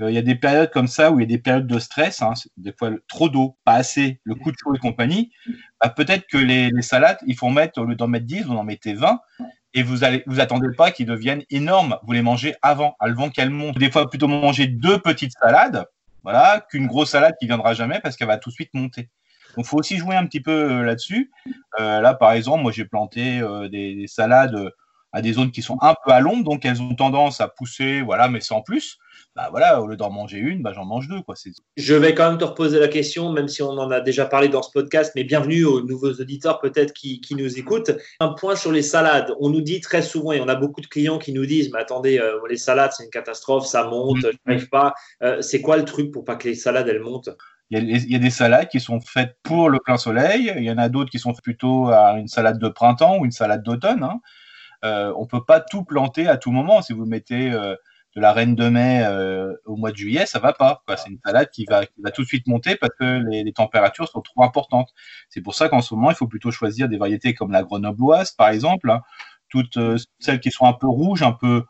euh, 0.00 0.10
il 0.10 0.14
y 0.14 0.18
a 0.18 0.22
des 0.22 0.34
périodes 0.34 0.70
comme 0.70 0.86
ça 0.86 1.10
où 1.10 1.20
il 1.20 1.22
y 1.22 1.24
a 1.24 1.28
des 1.28 1.38
périodes 1.38 1.66
de 1.66 1.78
stress, 1.78 2.22
hein, 2.22 2.32
des 2.56 2.72
fois 2.72 2.90
trop 3.08 3.28
d'eau, 3.28 3.56
pas 3.64 3.74
assez, 3.74 4.20
le 4.24 4.34
coup 4.34 4.50
de 4.50 4.56
chaud 4.62 4.74
et 4.74 4.78
compagnie. 4.78 5.30
Bah, 5.80 5.90
peut-être 5.90 6.26
que 6.26 6.38
les, 6.38 6.70
les, 6.70 6.82
salades, 6.82 7.18
il 7.26 7.36
faut 7.36 7.50
mettre 7.50 7.80
au 7.80 7.84
lieu 7.84 7.94
d'en 7.94 8.08
mettre 8.08 8.26
10, 8.26 8.44
vous 8.44 8.54
en 8.54 8.64
mettez 8.64 8.94
20 8.94 9.20
et 9.74 9.82
vous 9.82 10.04
allez 10.04 10.22
vous 10.26 10.40
attendez 10.40 10.68
pas 10.76 10.90
qu'ils 10.90 11.06
deviennent 11.06 11.44
énormes. 11.50 11.98
Vous 12.04 12.12
les 12.12 12.22
mangez 12.22 12.54
avant, 12.62 12.96
avant 13.00 13.30
qu'elles 13.30 13.50
montent. 13.50 13.78
Des 13.78 13.90
fois 13.90 14.08
plutôt 14.08 14.28
manger 14.28 14.66
deux 14.66 14.98
petites 14.98 15.32
salades, 15.32 15.86
voilà, 16.22 16.64
qu'une 16.70 16.86
grosse 16.86 17.10
salade 17.10 17.34
qui 17.40 17.46
viendra 17.46 17.74
jamais 17.74 18.00
parce 18.00 18.16
qu'elle 18.16 18.28
va 18.28 18.38
tout 18.38 18.50
de 18.50 18.54
suite 18.54 18.70
monter. 18.74 19.08
Donc, 19.56 19.66
il 19.66 19.68
faut 19.68 19.78
aussi 19.78 19.98
jouer 19.98 20.16
un 20.16 20.26
petit 20.26 20.40
peu 20.40 20.50
euh, 20.50 20.82
là-dessus. 20.82 21.30
Euh, 21.78 22.00
là, 22.00 22.14
par 22.14 22.32
exemple, 22.32 22.62
moi, 22.62 22.72
j'ai 22.72 22.84
planté 22.84 23.40
euh, 23.40 23.68
des, 23.68 24.06
salades 24.06 24.70
à 25.14 25.20
des 25.20 25.34
zones 25.34 25.50
qui 25.50 25.60
sont 25.60 25.76
un 25.82 25.94
peu 26.04 26.10
à 26.10 26.20
l'ombre, 26.20 26.42
donc 26.42 26.64
elles 26.64 26.80
ont 26.80 26.94
tendance 26.94 27.42
à 27.42 27.48
pousser, 27.48 28.00
voilà, 28.00 28.28
mais 28.28 28.40
sans 28.40 28.62
plus. 28.62 28.96
Bah 29.36 29.48
voilà, 29.50 29.82
au 29.82 29.86
lieu 29.86 29.96
d'en 29.96 30.10
manger 30.10 30.38
une, 30.38 30.62
bah, 30.62 30.72
j'en 30.74 30.86
mange 30.86 31.06
deux. 31.06 31.20
Quoi. 31.20 31.34
Je 31.76 31.94
vais 31.94 32.14
quand 32.14 32.30
même 32.30 32.38
te 32.38 32.44
reposer 32.44 32.78
la 32.78 32.88
question, 32.88 33.30
même 33.30 33.46
si 33.46 33.62
on 33.62 33.72
en 33.72 33.90
a 33.90 34.00
déjà 34.00 34.24
parlé 34.24 34.48
dans 34.48 34.62
ce 34.62 34.70
podcast, 34.70 35.12
mais 35.14 35.24
bienvenue 35.24 35.64
aux 35.64 35.82
nouveaux 35.82 36.12
auditeurs 36.12 36.60
peut-être 36.60 36.94
qui, 36.94 37.20
qui, 37.20 37.34
nous 37.34 37.58
écoutent. 37.58 37.90
Un 38.20 38.28
point 38.28 38.56
sur 38.56 38.72
les 38.72 38.80
salades. 38.80 39.34
On 39.38 39.50
nous 39.50 39.60
dit 39.60 39.82
très 39.82 40.00
souvent, 40.00 40.32
et 40.32 40.40
on 40.40 40.48
a 40.48 40.54
beaucoup 40.54 40.80
de 40.80 40.86
clients 40.86 41.18
qui 41.18 41.34
nous 41.34 41.44
disent, 41.44 41.70
mais 41.74 41.80
attendez, 41.80 42.18
les 42.48 42.56
salades, 42.56 42.92
c'est 42.96 43.04
une 43.04 43.10
catastrophe, 43.10 43.66
ça 43.66 43.84
monte, 43.84 44.24
mmh. 44.24 44.30
je 44.32 44.38
n'arrive 44.46 44.68
pas. 44.70 44.94
c'est 45.40 45.60
quoi 45.60 45.76
le 45.76 45.84
truc 45.84 46.10
pour 46.10 46.24
pas 46.24 46.36
que 46.36 46.48
les 46.48 46.54
salades, 46.54 46.88
elles 46.88 47.00
montent? 47.00 47.30
Il 47.78 48.10
y, 48.12 48.16
a, 48.16 48.18
des 48.18 48.30
salades 48.30 48.68
qui 48.68 48.80
sont 48.80 49.00
faites 49.00 49.38
pour 49.42 49.70
le 49.70 49.78
plein 49.78 49.96
soleil. 49.96 50.52
Il 50.56 50.62
y 50.62 50.70
en 50.70 50.76
a 50.76 50.90
d'autres 50.90 51.10
qui 51.10 51.18
sont 51.18 51.32
plutôt 51.32 51.88
à 51.88 52.18
une 52.18 52.28
salade 52.28 52.58
de 52.58 52.68
printemps 52.68 53.18
ou 53.18 53.24
une 53.24 53.32
salade 53.32 53.62
d'automne. 53.62 54.02
Hein. 54.02 54.20
Euh, 54.84 55.12
on 55.16 55.26
peut 55.26 55.44
pas 55.44 55.60
tout 55.60 55.82
planter 55.84 56.28
à 56.28 56.36
tout 56.36 56.50
moment. 56.50 56.82
Si 56.82 56.92
vous 56.92 57.06
mettez 57.06 57.50
euh, 57.50 57.74
de 58.14 58.20
la 58.20 58.34
reine 58.34 58.54
de 58.54 58.68
mai 58.68 59.02
euh, 59.04 59.54
au 59.64 59.76
mois 59.76 59.90
de 59.90 59.96
juillet, 59.96 60.26
ça 60.26 60.38
va 60.38 60.52
pas. 60.52 60.82
C'est 60.98 61.08
une 61.08 61.18
salade 61.24 61.48
qui 61.50 61.64
va, 61.64 61.86
tout 62.12 62.22
de 62.22 62.26
suite 62.26 62.46
monter 62.46 62.76
parce 62.76 62.92
que 62.98 63.22
les, 63.26 63.50
températures 63.54 64.08
sont 64.08 64.20
trop 64.20 64.42
importantes. 64.42 64.90
C'est 65.30 65.40
pour 65.40 65.54
ça 65.54 65.70
qu'en 65.70 65.80
ce 65.80 65.94
moment, 65.94 66.10
il 66.10 66.16
faut 66.16 66.28
plutôt 66.28 66.50
choisir 66.50 66.90
des 66.90 66.98
variétés 66.98 67.32
comme 67.32 67.52
la 67.52 67.62
grenobloise, 67.62 68.32
par 68.32 68.50
exemple, 68.50 68.90
hein. 68.90 69.00
toutes 69.48 69.78
celles 70.18 70.40
qui 70.40 70.50
sont 70.50 70.66
un 70.66 70.74
peu 70.74 70.88
rouges, 70.88 71.22
un 71.22 71.32
peu 71.32 71.64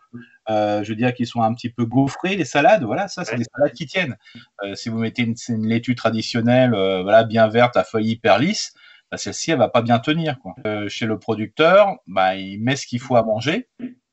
je 0.82 0.88
veux 0.88 0.97
dire 0.97 1.14
qu'ils 1.14 1.26
sont 1.26 1.42
un 1.42 1.52
petit 1.54 1.71
peu 1.71 1.85
gaufrés, 1.85 2.37
les 2.37 2.44
salades. 2.44 2.85
Voilà, 2.85 3.09
ça, 3.09 3.25
c'est 3.25 3.37
des 3.37 3.44
salades 3.44 3.75
qui 3.75 3.87
tiennent. 3.87 4.16
Euh, 4.62 4.75
si 4.75 4.88
vous 4.88 4.99
mettez 4.99 5.23
une, 5.23 5.35
une 5.49 5.66
laitue 5.66 5.94
traditionnelle, 5.94 6.75
euh, 6.75 7.02
voilà, 7.02 7.25
bien 7.25 7.49
verte 7.49 7.76
à 7.76 7.85
feuilles 7.85 8.11
hyper 8.11 8.38
lisses, 8.38 8.75
bah, 9.11 9.16
celle-ci, 9.18 9.50
elle 9.50 9.59
va 9.59 9.68
pas 9.68 9.82
bien 9.82 9.99
tenir. 9.99 10.38
Quoi. 10.40 10.54
chez 10.88 11.06
le 11.06 11.18
producteur, 11.18 11.97
bah, 12.06 12.37
il 12.37 12.62
met 12.62 12.76
ce 12.76 12.87
qu'il 12.87 13.00
faut 13.00 13.16
à 13.16 13.23
manger, 13.23 13.68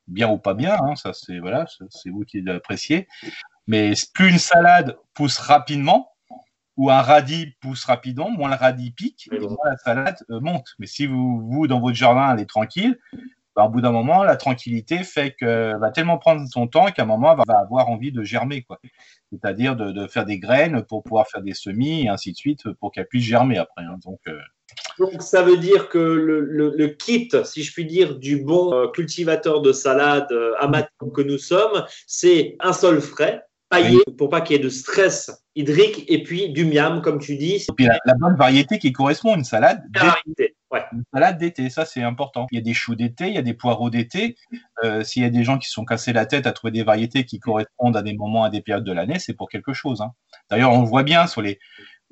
bien 0.08 0.30
ou 0.30 0.38
pas 0.38 0.54
bien. 0.54 0.76
Hein, 0.82 0.96
ça, 0.96 1.14
c'est 1.14 1.40
voilà, 1.40 1.66
c'est 1.90 2.10
vous 2.10 2.24
qui 2.26 2.42
l'appréciez. 2.42 3.08
Mais 3.68 3.94
plus 4.14 4.30
une 4.30 4.40
salade 4.40 4.98
pousse 5.14 5.38
rapidement, 5.38 6.10
ou 6.80 6.90
un 6.90 7.02
radis 7.02 7.56
pousse 7.60 7.84
rapidement, 7.84 8.30
moins 8.30 8.50
le 8.50 8.56
radis 8.56 8.92
pique, 8.92 9.30
et 9.34 9.40
moins 9.40 9.58
la 9.66 9.78
salade 9.78 10.18
monte. 10.30 10.76
Mais 10.80 10.88
si 10.88 11.08
vous, 11.08 11.42
vous, 11.50 11.68
dans 11.68 11.82
votre 11.82 11.98
jardin, 11.98 12.34
elle 12.34 12.42
est 12.42 12.46
tranquille, 12.46 12.98
bah, 13.60 13.66
au 13.66 13.70
bout 13.70 13.82
d'un 13.82 13.92
moment, 13.92 14.24
la 14.24 14.38
tranquillité 14.38 15.04
fait 15.04 15.36
que 15.38 15.78
va 15.80 15.92
tellement 15.92 16.18
prendre 16.18 16.48
son 16.48 16.68
temps 16.68 16.86
qu'à 16.92 17.04
un 17.04 17.06
moment, 17.06 17.34
elle 17.34 17.44
va 17.46 17.60
avoir 17.60 17.90
envie 17.90 18.14
de 18.14 18.24
germer, 18.24 18.62
quoi. 18.62 18.80
C'est-à-dire 19.34 19.76
de, 19.76 20.08
faire 20.08 20.24
des 20.24 20.40
graines 20.40 20.82
pour 20.84 21.04
pouvoir 21.04 21.28
faire 21.28 21.42
des 21.42 21.54
semis 21.54 22.06
et 22.06 22.08
ainsi 22.08 22.32
de 22.32 22.38
suite 22.38 22.72
pour 22.80 22.94
qu'elle 22.94 23.08
puisse 23.08 23.26
germer 23.26 23.58
après. 23.58 23.84
Hein. 23.84 23.98
Donc, 24.06 24.22
euh, 24.30 24.40
Donc 24.98 25.22
ça 25.22 25.42
veut 25.42 25.58
dire 25.58 25.90
que 25.90 25.98
le, 25.98 26.88
kit, 26.88 27.30
si 27.44 27.64
je 27.64 27.74
puis 27.74 27.84
dire, 27.84 28.18
du 28.18 28.38
bon 28.38 28.74
euh, 28.74 28.88
cultivateur 28.88 29.62
de 29.62 29.74
salade 29.74 30.32
euh, 30.32 30.54
amateur 30.60 31.12
que 31.14 31.22
nous 31.22 31.38
sommes, 31.38 31.84
c'est 32.08 32.56
un 32.62 32.72
sol 32.72 33.02
frais, 33.02 33.44
paillé, 33.68 33.98
pour 34.18 34.30
pas 34.30 34.40
qu'il 34.40 34.56
y 34.56 34.60
ait 34.60 34.64
de 34.64 34.70
stress 34.70 35.44
hydrique, 35.54 36.06
et 36.08 36.24
puis 36.24 36.54
du 36.54 36.64
miam, 36.64 37.02
comme 37.02 37.20
tu 37.20 37.36
dis. 37.36 37.56
Et 37.56 37.74
puis 37.76 37.88
la, 37.88 38.14
bonne 38.18 38.38
variété 38.38 38.80
qui 38.80 38.94
correspond 38.94 39.34
à 39.34 39.38
une 39.38 39.44
salade. 39.44 39.84
Une 40.92 41.04
salade 41.14 41.38
d'été, 41.38 41.70
ça 41.70 41.86
c'est 41.86 42.04
important. 42.04 42.48
Il 42.52 42.56
y 42.56 42.60
a 42.60 42.64
des 42.64 42.74
choux 42.74 42.96
d'été, 42.96 43.28
il 43.28 43.34
y 43.34 43.38
a 43.38 43.42
des 43.42 43.54
poireaux 43.54 43.90
d'été. 43.90 44.36
Euh, 44.84 45.04
s'il 45.04 45.24
y 45.24 45.26
a 45.26 45.30
des 45.30 45.44
gens 45.44 45.58
qui 45.58 45.68
se 45.68 45.74
sont 45.74 45.86
cassés 45.86 46.14
la 46.14 46.26
tête 46.26 46.46
à 46.48 46.52
trouver 46.52 46.72
des 46.72 46.84
variétés 46.84 47.26
qui 47.26 47.40
correspondent 47.40 47.98
à 47.98 48.02
des 48.02 48.14
moments, 48.14 48.44
à 48.44 48.50
des 48.50 48.62
périodes 48.62 48.84
de 48.84 48.92
l'année, 48.92 49.20
c'est 49.20 49.34
pour 49.34 49.50
quelque 49.50 49.74
chose. 49.74 50.02
Hein. 50.02 50.12
D'ailleurs, 50.50 50.72
on 50.72 50.82
le 50.82 50.88
voit 50.88 51.04
bien 51.04 51.28
sur 51.28 51.42
les, 51.42 51.60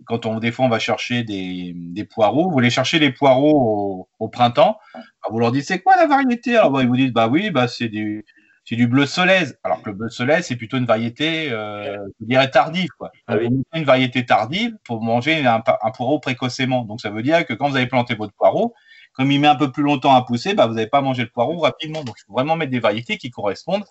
quand 0.05 0.25
on, 0.25 0.39
des 0.39 0.51
fois, 0.51 0.65
on 0.65 0.69
va 0.69 0.79
chercher 0.79 1.23
des, 1.23 1.73
des 1.75 2.03
poireaux, 2.05 2.45
vous 2.45 2.51
voulez 2.51 2.69
chercher 2.69 2.99
les 2.99 3.11
poireaux 3.11 4.07
au, 4.19 4.29
printemps, 4.29 4.79
bah, 4.93 5.01
vous 5.29 5.39
leur 5.39 5.51
dites 5.51 5.65
c'est 5.65 5.79
quoi 5.79 5.95
la 5.95 6.07
variété? 6.07 6.55
Alors 6.55 6.71
bah, 6.71 6.81
ils 6.81 6.87
vous 6.87 6.97
disent 6.97 7.13
bah 7.13 7.27
oui, 7.27 7.49
bah 7.49 7.67
c'est 7.67 7.89
du 7.89 8.25
c'est 8.67 8.75
du 8.75 8.87
bleu 8.87 9.05
solaise. 9.05 9.57
Alors 9.63 9.81
que 9.81 9.89
le 9.89 9.95
bleu 9.95 10.09
solaise 10.09 10.45
c'est 10.45 10.57
plutôt 10.57 10.77
une 10.77 10.85
variété, 10.85 11.49
euh, 11.51 11.95
je 12.19 12.25
dirais 12.25 12.49
tardive 12.51 12.89
quoi. 12.97 13.11
Ah 13.27 13.37
une 13.37 13.85
variété 13.85 14.25
tardive 14.25 14.75
pour 14.83 15.01
manger 15.01 15.45
un, 15.45 15.63
un, 15.81 15.91
poireau 15.91 16.19
précocement. 16.19 16.83
Donc 16.83 16.99
ça 16.99 17.09
veut 17.09 17.23
dire 17.23 17.45
que 17.45 17.53
quand 17.53 17.69
vous 17.69 17.77
avez 17.77 17.87
planté 17.87 18.15
votre 18.15 18.33
poireau, 18.33 18.73
comme 19.13 19.31
il 19.31 19.39
met 19.39 19.47
un 19.47 19.55
peu 19.55 19.71
plus 19.71 19.83
longtemps 19.83 20.15
à 20.15 20.21
pousser, 20.23 20.53
bah 20.53 20.67
vous 20.67 20.73
n'avez 20.73 20.87
pas 20.87 21.01
mangé 21.01 21.23
le 21.23 21.29
poireau 21.29 21.59
rapidement. 21.59 22.03
Donc 22.03 22.15
il 22.19 22.25
faut 22.27 22.33
vraiment 22.33 22.57
mettre 22.57 22.71
des 22.71 22.79
variétés 22.79 23.17
qui 23.17 23.29
correspondent 23.29 23.85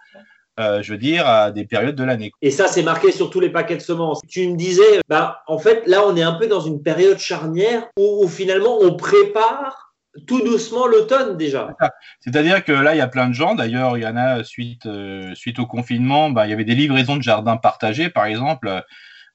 euh, 0.59 0.80
je 0.83 0.92
veux 0.92 0.99
dire, 0.99 1.26
à 1.26 1.50
des 1.50 1.66
périodes 1.66 1.97
de 1.97 2.04
l'année. 2.04 2.33
Et 2.40 2.50
ça, 2.50 2.66
c'est 2.66 2.83
marqué 2.83 3.12
sur 3.12 3.28
tous 3.28 3.40
les 3.40 3.50
paquets 3.50 3.76
de 3.76 3.83
semences. 3.83 4.21
Tu 4.26 4.49
me 4.49 4.56
disais, 4.56 5.02
bah, 5.06 5.42
en 5.49 5.59
fait, 5.59 5.83
là, 5.87 6.06
on 6.06 6.16
est 6.16 6.23
un 6.23 6.33
peu 6.33 6.47
dans 6.47 6.61
une 6.61 6.83
période 6.83 7.18
charnière 7.18 7.87
où, 7.99 8.26
finalement, 8.26 8.78
on 8.80 8.97
prépare 8.97 9.86
tout 10.26 10.42
doucement 10.42 10.87
l'automne 10.87 11.37
déjà. 11.37 11.76
C'est-à-dire 12.20 12.64
que 12.64 12.73
là, 12.73 12.94
il 12.94 12.99
y 12.99 13.02
a 13.02 13.08
plein 13.08 13.28
de 13.28 13.35
gens. 13.35 13.54
D'ailleurs, 13.54 13.99
il 13.99 14.02
y 14.02 14.06
en 14.06 14.16
a 14.16 14.44
suite, 14.44 14.87
euh, 14.87 15.35
au 15.58 15.66
confinement, 15.66 16.30
bah, 16.30 16.46
il 16.46 16.50
y 16.50 16.52
avait 16.52 16.64
des 16.64 16.75
livraisons 16.75 17.16
de 17.16 17.23
jardins 17.23 17.56
partagés, 17.56 18.08
par 18.08 18.26
exemple. 18.26 18.85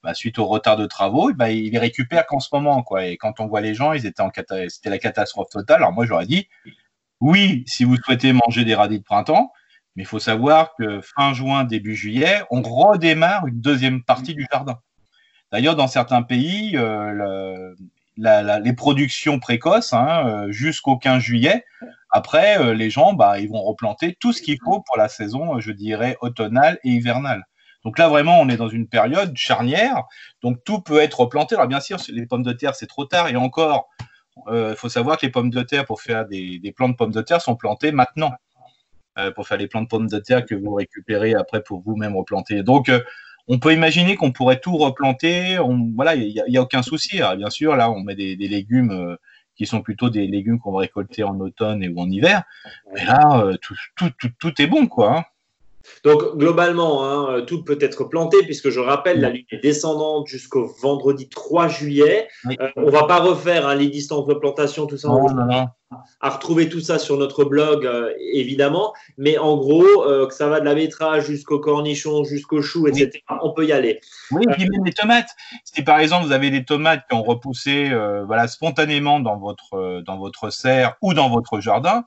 Bah, 0.03 0.15
suite 0.15 0.39
au 0.39 0.45
retard 0.45 0.77
de 0.77 0.87
travaux, 0.87 1.31
bah, 1.33 1.51
ils 1.51 1.71
les 1.71 1.77
récupèrent 1.77 2.25
qu'en 2.25 2.39
ce 2.39 2.49
moment. 2.53 2.83
Et 2.99 3.17
quand 3.17 3.39
on 3.39 3.45
voit 3.45 3.61
les 3.61 3.75
gens, 3.75 3.93
ils 3.93 4.07
étaient 4.07 4.23
en 4.23 4.31
c'était 4.67 4.89
la 4.89 4.97
catastrophe 4.97 5.49
totale. 5.49 5.77
Alors 5.77 5.93
moi, 5.93 6.05
j'aurais 6.05 6.25
dit, 6.25 6.47
oui, 7.19 7.63
si 7.67 7.83
vous 7.83 7.97
souhaitez 7.97 8.33
manger 8.33 8.65
des 8.65 8.73
radis 8.73 8.97
de 8.97 9.03
printemps, 9.03 9.51
mais 9.95 10.03
il 10.03 10.07
faut 10.07 10.19
savoir 10.19 10.73
que 10.75 11.01
fin 11.01 11.33
juin, 11.33 11.65
début 11.65 11.95
juillet, 11.95 12.41
on 12.49 12.61
redémarre 12.63 13.45
une 13.45 13.61
deuxième 13.61 14.03
partie 14.03 14.33
du 14.33 14.47
jardin. 14.51 14.79
D'ailleurs, 15.51 15.75
dans 15.75 15.87
certains 15.87 16.23
pays, 16.23 16.77
euh, 16.77 17.75
les 18.21 18.73
productions 18.73 19.39
précoces 19.39 19.93
hein, 19.93 20.27
euh, 20.27 20.51
jusqu'au 20.51 20.97
15 20.97 21.21
juillet. 21.21 21.65
Après, 22.09 22.59
euh, 22.59 22.73
les 22.73 22.89
gens, 22.89 23.13
bah, 23.13 23.39
ils 23.39 23.49
vont 23.49 23.61
replanter 23.61 24.17
tout 24.19 24.33
ce 24.33 24.41
qu'il 24.41 24.57
faut 24.63 24.81
pour 24.81 24.97
la 24.97 25.07
saison, 25.07 25.59
je 25.59 25.71
dirais, 25.71 26.17
automnale 26.21 26.79
et 26.83 26.89
hivernale. 26.89 27.43
Donc 27.83 27.97
là, 27.97 28.09
vraiment, 28.09 28.39
on 28.39 28.49
est 28.49 28.57
dans 28.57 28.69
une 28.69 28.87
période 28.87 29.35
charnière. 29.35 30.03
Donc 30.43 30.63
tout 30.63 30.81
peut 30.81 30.99
être 30.99 31.21
replanté. 31.21 31.55
Alors 31.55 31.67
bien 31.67 31.79
sûr, 31.79 31.97
les 32.09 32.25
pommes 32.25 32.43
de 32.43 32.53
terre, 32.53 32.75
c'est 32.75 32.87
trop 32.87 33.05
tard. 33.05 33.29
Et 33.29 33.35
encore, 33.35 33.89
il 34.51 34.75
faut 34.77 34.89
savoir 34.89 35.17
que 35.17 35.25
les 35.25 35.31
pommes 35.31 35.49
de 35.49 35.61
terre, 35.61 35.85
pour 35.85 36.01
faire 36.01 36.27
des, 36.27 36.59
des 36.59 36.71
plants 36.71 36.89
de 36.89 36.95
pommes 36.95 37.11
de 37.11 37.21
terre, 37.21 37.41
sont 37.41 37.55
plantées 37.55 37.91
maintenant. 37.91 38.33
Euh, 39.17 39.29
pour 39.29 39.45
faire 39.45 39.57
les 39.57 39.67
plants 39.67 39.81
de 39.81 39.87
pommes 39.87 40.07
de 40.07 40.19
terre 40.19 40.45
que 40.45 40.55
vous 40.55 40.73
récupérez 40.73 41.33
après 41.33 41.61
pour 41.61 41.81
vous-même 41.81 42.15
replanter. 42.15 42.63
Donc, 42.63 42.87
euh, 42.87 43.01
on 43.47 43.59
peut 43.59 43.73
imaginer 43.73 44.15
qu'on 44.15 44.31
pourrait 44.31 44.59
tout 44.59 44.77
replanter. 44.77 45.59
On, 45.59 45.91
voilà, 45.95 46.15
il 46.15 46.43
n'y 46.47 46.57
a, 46.57 46.61
aucun 46.61 46.81
souci. 46.81 47.21
bien 47.37 47.49
sûr, 47.49 47.75
là, 47.75 47.91
on 47.91 48.01
met 48.01 48.15
des, 48.15 48.35
légumes 48.35 48.91
euh, 48.91 49.15
qui 49.55 49.65
sont 49.65 49.81
plutôt 49.81 50.09
des 50.09 50.27
légumes 50.27 50.59
qu'on 50.59 50.71
va 50.71 50.79
récolter 50.79 51.23
en 51.23 51.39
automne 51.39 51.83
et 51.83 51.89
ou 51.89 51.99
en 51.99 52.09
hiver. 52.09 52.43
Mais 52.93 53.05
là, 53.05 53.51
tout, 53.61 53.75
tout, 53.95 54.11
tout, 54.39 54.61
est 54.61 54.67
bon, 54.67 54.87
quoi. 54.87 55.17
Hein. 55.17 55.23
Donc, 56.03 56.37
globalement, 56.37 57.05
hein, 57.05 57.41
tout 57.41 57.63
peut 57.63 57.77
être 57.81 58.03
planté, 58.05 58.37
puisque 58.43 58.69
je 58.69 58.79
rappelle, 58.79 59.19
la 59.19 59.29
lune 59.29 59.45
est 59.51 59.61
descendante 59.61 60.27
jusqu'au 60.27 60.67
vendredi 60.81 61.29
3 61.29 61.67
juillet. 61.67 62.27
Euh, 62.45 62.69
on 62.75 62.85
ne 62.85 62.91
va 62.91 63.03
pas 63.03 63.19
refaire 63.19 63.67
hein, 63.67 63.75
les 63.75 63.89
distances 63.89 64.27
de 64.27 64.33
plantation, 64.33 64.87
tout 64.87 64.97
ça. 64.97 65.09
Non, 65.09 65.29
non, 65.33 65.45
non. 65.45 65.67
À 66.21 66.29
retrouver 66.29 66.69
tout 66.69 66.79
ça 66.79 66.99
sur 66.99 67.17
notre 67.17 67.43
blog, 67.43 67.85
euh, 67.85 68.11
évidemment. 68.33 68.93
Mais 69.17 69.37
en 69.37 69.57
gros, 69.57 70.05
euh, 70.05 70.27
que 70.27 70.33
ça 70.33 70.47
va 70.47 70.59
de 70.59 70.65
la 70.65 70.73
betterave 70.73 71.25
jusqu'au 71.25 71.59
cornichon, 71.59 72.23
jusqu'au 72.23 72.61
chou, 72.61 72.87
etc., 72.87 73.11
on 73.41 73.51
peut 73.51 73.65
y 73.65 73.73
aller. 73.73 73.99
Oui, 74.31 74.43
et 74.49 74.51
puis 74.53 74.69
même 74.69 74.85
les 74.85 74.93
tomates. 74.93 75.35
Si 75.65 75.83
par 75.83 75.99
exemple, 75.99 76.25
vous 76.25 76.31
avez 76.31 76.49
des 76.49 76.63
tomates 76.63 77.05
qui 77.09 77.15
ont 77.15 77.23
repoussé 77.23 77.91
voilà, 78.25 78.47
spontanément 78.47 79.19
dans 79.19 79.37
votre, 79.37 80.01
dans 80.05 80.17
votre 80.17 80.49
serre 80.49 80.95
ou 81.01 81.13
dans 81.13 81.29
votre 81.29 81.59
jardin, 81.59 82.05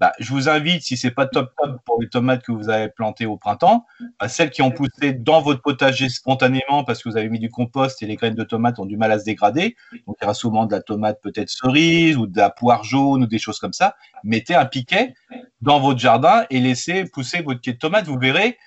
bah, 0.00 0.12
je 0.18 0.30
vous 0.30 0.48
invite, 0.48 0.82
si 0.82 0.96
c'est 0.96 1.12
pas 1.12 1.26
top 1.26 1.52
top 1.56 1.80
pour 1.84 2.00
les 2.00 2.08
tomates 2.08 2.42
que 2.42 2.50
vous 2.50 2.68
avez 2.68 2.88
plantées 2.88 3.26
au 3.26 3.36
printemps, 3.36 3.86
bah, 4.18 4.28
celles 4.28 4.50
qui 4.50 4.60
ont 4.60 4.72
poussé 4.72 5.12
dans 5.12 5.40
votre 5.40 5.62
potager 5.62 6.08
spontanément 6.08 6.82
parce 6.84 7.02
que 7.02 7.08
vous 7.08 7.16
avez 7.16 7.28
mis 7.28 7.38
du 7.38 7.48
compost 7.48 8.02
et 8.02 8.06
les 8.06 8.16
graines 8.16 8.34
de 8.34 8.42
tomates 8.42 8.78
ont 8.80 8.86
du 8.86 8.96
mal 8.96 9.12
à 9.12 9.20
se 9.20 9.24
dégrader. 9.24 9.76
Donc 10.06 10.16
il 10.20 10.24
y 10.24 10.24
aura 10.24 10.34
souvent 10.34 10.66
de 10.66 10.72
la 10.72 10.82
tomate 10.82 11.20
peut-être 11.22 11.48
cerise 11.48 12.16
ou 12.16 12.26
de 12.26 12.36
la 12.36 12.50
poire 12.50 12.82
jaune 12.82 13.22
ou 13.22 13.26
des 13.26 13.38
choses 13.38 13.60
comme 13.60 13.72
ça. 13.72 13.94
Mettez 14.24 14.56
un 14.56 14.66
piquet 14.66 15.14
dans 15.60 15.78
votre 15.78 16.00
jardin 16.00 16.44
et 16.50 16.58
laissez 16.58 17.04
pousser 17.04 17.42
votre 17.42 17.60
pied 17.60 17.74
de 17.74 17.78
tomate. 17.78 18.06
Vous 18.06 18.18
verrez, 18.18 18.58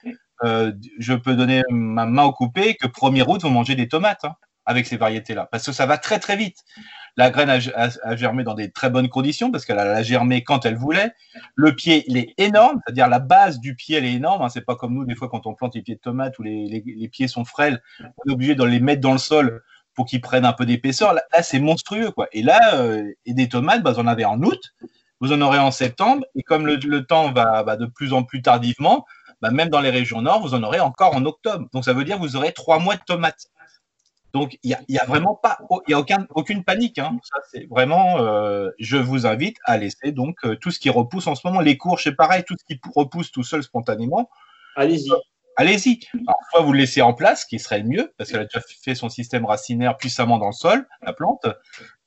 euh, 0.44 0.72
je 0.98 1.14
peux 1.14 1.36
donner 1.36 1.62
ma 1.70 2.06
main 2.06 2.24
au 2.24 2.32
coupé 2.32 2.76
que 2.76 2.88
1er 2.88 3.24
août, 3.28 3.42
vous 3.42 3.50
mangez 3.50 3.76
des 3.76 3.90
tomates 3.90 4.24
hein, 4.24 4.36
avec 4.66 4.88
ces 4.88 4.96
variétés-là 4.96 5.48
parce 5.52 5.66
que 5.66 5.74
ça 5.74 5.86
va 5.86 5.98
très 5.98 6.20
très 6.20 6.38
vite. 6.38 6.64
La 7.18 7.32
graine 7.32 7.50
a, 7.50 8.16
germé 8.16 8.44
dans 8.44 8.54
des 8.54 8.72
très 8.72 8.92
bonnes 8.92 9.10
conditions 9.10 9.50
parce 9.50 9.66
qu'elle 9.66 9.80
a 9.80 10.04
germé 10.04 10.44
quand 10.44 10.68
elle 10.68 10.78
voulait. 10.78 11.12
Le 11.56 11.76
pied, 11.76 12.04
il 12.08 12.16
est 12.16 12.36
énorme, 12.38 12.80
c'est-à-dire 12.86 13.10
la 13.10 13.18
base 13.18 13.60
du 13.60 13.76
pied, 13.76 13.98
elle 13.98 14.06
est 14.06 14.14
énorme. 14.14 14.44
Hein. 14.44 14.50
C'est 14.50 14.62
pas 14.66 14.76
comme 14.76 14.94
nous, 14.94 15.04
des 15.04 15.16
fois, 15.16 15.28
quand 15.28 15.48
on 15.48 15.56
plante 15.56 15.74
les 15.74 15.82
pieds 15.82 15.96
de 15.96 16.00
tomates 16.00 16.38
ou 16.38 16.44
les, 16.44 17.10
pieds 17.12 17.28
sont 17.28 17.44
frêles, 17.44 17.82
on 18.00 18.30
est 18.30 18.34
obligé 18.34 18.54
de 18.54 18.64
les 18.64 18.80
mettre 18.80 19.02
dans 19.02 19.14
le 19.14 19.18
sol 19.18 19.64
pour 19.96 20.06
qu'ils 20.06 20.22
prennent 20.22 20.46
un 20.46 20.54
peu 20.54 20.68
d'épaisseur. 20.68 21.14
Là, 21.14 21.24
c'est 21.42 21.60
monstrueux, 21.60 22.12
quoi. 22.12 22.28
Et 22.34 22.44
là, 22.44 22.76
euh, 22.76 23.12
et 23.26 23.34
des 23.34 23.50
tomates, 23.50 23.82
bah, 23.82 23.94
vous 23.94 24.00
en 24.00 24.06
avez 24.06 24.26
en 24.26 24.40
août, 24.44 24.76
vous 25.20 25.34
en 25.34 25.42
aurez 25.42 25.58
en 25.58 25.72
septembre, 25.72 26.24
et 26.36 26.44
comme 26.44 26.68
le, 26.68 27.06
temps 27.06 27.32
va, 27.32 27.76
de 27.78 27.88
plus 27.88 28.14
en 28.14 28.22
plus 28.22 28.44
tardivement, 28.44 29.06
bah, 29.42 29.50
même 29.50 29.70
dans 29.70 29.82
les 29.82 29.90
régions 29.90 30.22
nord, 30.22 30.42
vous 30.42 30.54
en 30.54 30.62
aurez 30.62 30.80
encore 30.80 31.16
en 31.16 31.26
octobre. 31.26 31.68
Donc 31.74 31.84
ça 31.84 31.94
veut 31.94 32.04
dire 32.04 32.18
que 32.18 32.22
vous 32.22 32.36
aurez 32.36 32.54
trois 32.54 32.78
mois 32.78 32.96
de 32.96 33.02
tomates. 33.08 33.48
Donc, 34.38 34.58
il 34.64 34.76
n'y 34.90 34.98
a, 34.98 35.04
a, 35.04 35.06
vraiment 35.06 35.36
pas, 35.36 35.60
il 35.88 35.92
y 35.92 35.94
a 35.94 36.00
aucun, 36.00 36.28
aucune 36.32 36.64
panique. 36.64 37.00
Hein. 37.00 37.18
Ça, 37.24 37.40
c'est 37.52 37.68
vraiment, 37.70 38.20
euh, 38.20 38.70
je 38.80 38.98
vous 38.98 39.26
invite 39.26 39.58
à 39.66 39.78
laisser 39.78 40.12
donc 40.12 40.38
euh, 40.46 40.56
tout 40.56 40.72
ce 40.72 40.80
qui 40.80 40.90
repousse 40.90 41.28
en 41.28 41.36
ce 41.36 41.46
moment, 41.46 41.62
les 41.62 41.78
courges, 41.78 42.04
c'est 42.04 42.16
pareil, 42.16 42.44
tout 42.46 42.56
ce 42.58 42.64
qui 42.66 42.80
repousse 42.96 43.32
tout 43.32 43.44
seul 43.44 43.64
spontanément. 43.64 44.30
Allez-y. 44.76 45.12
Allez-y. 45.60 46.02
soit 46.52 46.62
vous 46.62 46.72
le 46.72 46.80
laissez 46.80 47.02
en 47.02 47.14
place, 47.14 47.42
ce 47.42 47.46
qui 47.48 47.58
serait 47.58 47.80
le 47.80 47.88
mieux, 47.88 48.14
parce 48.18 48.30
qu'elle 48.30 48.42
a 48.42 48.46
déjà 48.46 48.62
fait 48.84 48.94
son 48.94 49.10
système 49.10 49.44
racinaire 49.44 49.98
puissamment 49.98 50.38
dans 50.38 50.48
le 50.48 50.54
sol, 50.54 50.88
la 51.02 51.14
plante, 51.14 51.48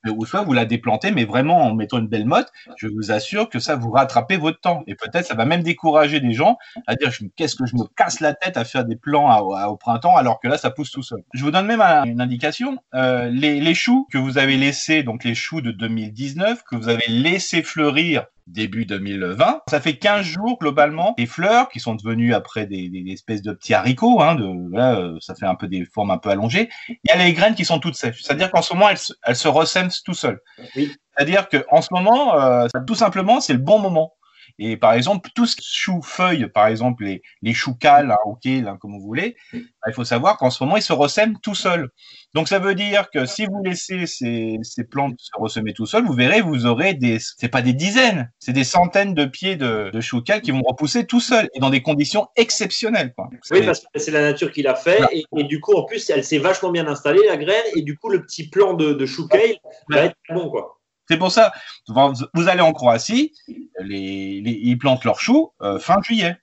ou 0.09 0.25
soit 0.25 0.41
vous 0.43 0.53
la 0.53 0.65
déplantez, 0.65 1.11
mais 1.11 1.25
vraiment 1.25 1.61
en 1.63 1.75
mettant 1.75 1.99
une 1.99 2.07
belle 2.07 2.25
motte, 2.25 2.51
je 2.77 2.87
vous 2.87 3.11
assure 3.11 3.49
que 3.49 3.59
ça 3.59 3.75
vous 3.75 3.91
rattrapez 3.91 4.37
votre 4.37 4.59
temps. 4.59 4.83
Et 4.87 4.95
peut-être 4.95 5.25
ça 5.25 5.35
va 5.35 5.45
même 5.45 5.63
décourager 5.63 6.19
des 6.19 6.33
gens 6.33 6.57
à 6.87 6.95
dire 6.95 7.11
qu'est-ce 7.35 7.55
que 7.55 7.65
je 7.65 7.75
me 7.75 7.83
casse 7.95 8.19
la 8.19 8.33
tête 8.33 8.57
à 8.57 8.65
faire 8.65 8.85
des 8.85 8.95
plans 8.95 9.39
au 9.39 9.77
printemps 9.77 10.15
alors 10.15 10.39
que 10.39 10.47
là 10.47 10.57
ça 10.57 10.71
pousse 10.71 10.91
tout 10.91 11.03
seul. 11.03 11.23
Je 11.33 11.43
vous 11.43 11.51
donne 11.51 11.67
même 11.67 11.81
une 11.81 12.21
indication. 12.21 12.77
Euh, 12.93 13.29
les, 13.29 13.59
les 13.59 13.73
choux 13.73 14.07
que 14.11 14.17
vous 14.17 14.37
avez 14.37 14.57
laissés, 14.57 15.03
donc 15.03 15.23
les 15.23 15.35
choux 15.35 15.61
de 15.61 15.71
2019, 15.71 16.63
que 16.63 16.75
vous 16.75 16.89
avez 16.89 17.07
laissé 17.07 17.63
fleurir 17.63 18.25
début 18.47 18.85
2020. 18.85 19.61
Ça 19.67 19.79
fait 19.79 19.95
15 19.95 20.25
jours 20.25 20.57
globalement. 20.59 21.15
Les 21.17 21.25
fleurs 21.25 21.69
qui 21.69 21.79
sont 21.79 21.95
devenues 21.95 22.33
après 22.33 22.65
des, 22.65 22.89
des 22.89 23.11
espèces 23.11 23.41
de 23.41 23.53
petits 23.53 23.73
haricots, 23.73 24.21
hein, 24.21 24.35
de, 24.35 24.77
euh, 24.77 25.17
ça 25.19 25.35
fait 25.35 25.45
un 25.45 25.55
peu 25.55 25.67
des 25.67 25.85
formes 25.85 26.11
un 26.11 26.17
peu 26.17 26.29
allongées. 26.29 26.69
Il 26.89 26.97
y 27.07 27.11
a 27.11 27.17
les 27.17 27.33
graines 27.33 27.55
qui 27.55 27.65
sont 27.65 27.79
toutes 27.79 27.95
sèches. 27.95 28.21
C'est-à-dire 28.21 28.51
qu'en 28.51 28.61
ce 28.61 28.73
moment, 28.73 28.89
elles, 28.89 28.97
elles 29.23 29.35
se 29.35 29.47
ressèment 29.47 29.90
tout 30.03 30.13
seules. 30.13 30.39
C'est-à-dire 30.73 31.47
qu'en 31.49 31.81
ce 31.81 31.89
moment, 31.91 32.39
euh, 32.39 32.67
tout 32.87 32.95
simplement, 32.95 33.41
c'est 33.41 33.53
le 33.53 33.59
bon 33.59 33.79
moment. 33.79 34.13
Et 34.59 34.77
par 34.77 34.93
exemple, 34.93 35.29
tout 35.35 35.45
ce 35.45 35.57
chou-feuille, 35.61 36.47
par 36.53 36.67
exemple, 36.67 37.03
les, 37.03 37.21
les 37.41 37.53
choux 37.53 37.75
cales, 37.75 38.11
hein, 38.11 38.17
ok, 38.25 38.45
là, 38.45 38.77
comme 38.79 38.91
vous 38.91 39.05
voulez, 39.05 39.35
bah, 39.53 39.59
il 39.87 39.93
faut 39.93 40.03
savoir 40.03 40.37
qu'en 40.37 40.49
ce 40.49 40.63
moment, 40.63 40.77
ils 40.77 40.83
se 40.83 40.93
ressèment 40.93 41.37
tout 41.41 41.55
seuls. 41.55 41.89
Donc, 42.33 42.47
ça 42.47 42.59
veut 42.59 42.75
dire 42.75 43.09
que 43.09 43.25
si 43.25 43.45
vous 43.45 43.61
laissez 43.63 44.05
ces, 44.05 44.57
ces 44.61 44.83
plantes 44.85 45.15
se 45.17 45.31
ressemer 45.37 45.73
tout 45.73 45.85
seuls, 45.85 46.05
vous 46.05 46.13
verrez, 46.13 46.41
vous 46.41 46.65
aurez 46.65 46.93
des, 46.93 47.17
c'est 47.19 47.49
pas 47.49 47.61
des 47.61 47.73
dizaines, 47.73 48.31
c'est 48.39 48.53
des 48.53 48.63
centaines 48.63 49.13
de 49.13 49.25
pieds 49.25 49.55
de, 49.55 49.89
de 49.91 49.99
qui 50.39 50.51
vont 50.51 50.61
repousser 50.61 51.05
tout 51.05 51.19
seuls 51.19 51.49
et 51.53 51.59
dans 51.59 51.69
des 51.69 51.81
conditions 51.81 52.27
exceptionnelles. 52.35 53.13
Quoi. 53.15 53.29
Oui, 53.51 53.65
parce 53.65 53.79
que 53.79 53.99
c'est 53.99 54.11
la 54.11 54.21
nature 54.21 54.51
qui 54.51 54.61
l'a 54.61 54.75
fait. 54.75 54.99
Et, 55.11 55.25
et, 55.37 55.43
du 55.43 55.59
coup, 55.59 55.73
en 55.73 55.83
plus, 55.83 56.09
elle 56.09 56.23
s'est 56.23 56.37
vachement 56.37 56.71
bien 56.71 56.87
installée, 56.87 57.21
la 57.27 57.37
graine, 57.37 57.63
et 57.75 57.81
du 57.81 57.97
coup, 57.97 58.09
le 58.09 58.21
petit 58.21 58.49
plant 58.49 58.73
de, 58.73 58.93
de 58.93 59.05
chou 59.05 59.27
cale 59.27 59.57
va 59.89 60.05
être 60.05 60.15
bon, 60.29 60.49
quoi. 60.49 60.80
C'est 61.09 61.17
pour 61.17 61.31
ça, 61.31 61.51
vous 61.87 62.47
allez 62.47 62.61
en 62.61 62.73
Croatie, 62.73 63.33
ils 63.79 64.77
plantent 64.77 65.03
leurs 65.03 65.19
choux 65.19 65.51
euh, 65.61 65.79
fin 65.79 66.01
juillet. 66.01 66.37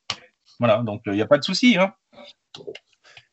Voilà, 0.59 0.79
donc 0.79 1.03
il 1.07 1.13
euh, 1.13 1.15
n'y 1.15 1.23
a 1.23 1.27
pas 1.27 1.39
de 1.39 1.45
souci. 1.45 1.77
Hein. 1.79 1.93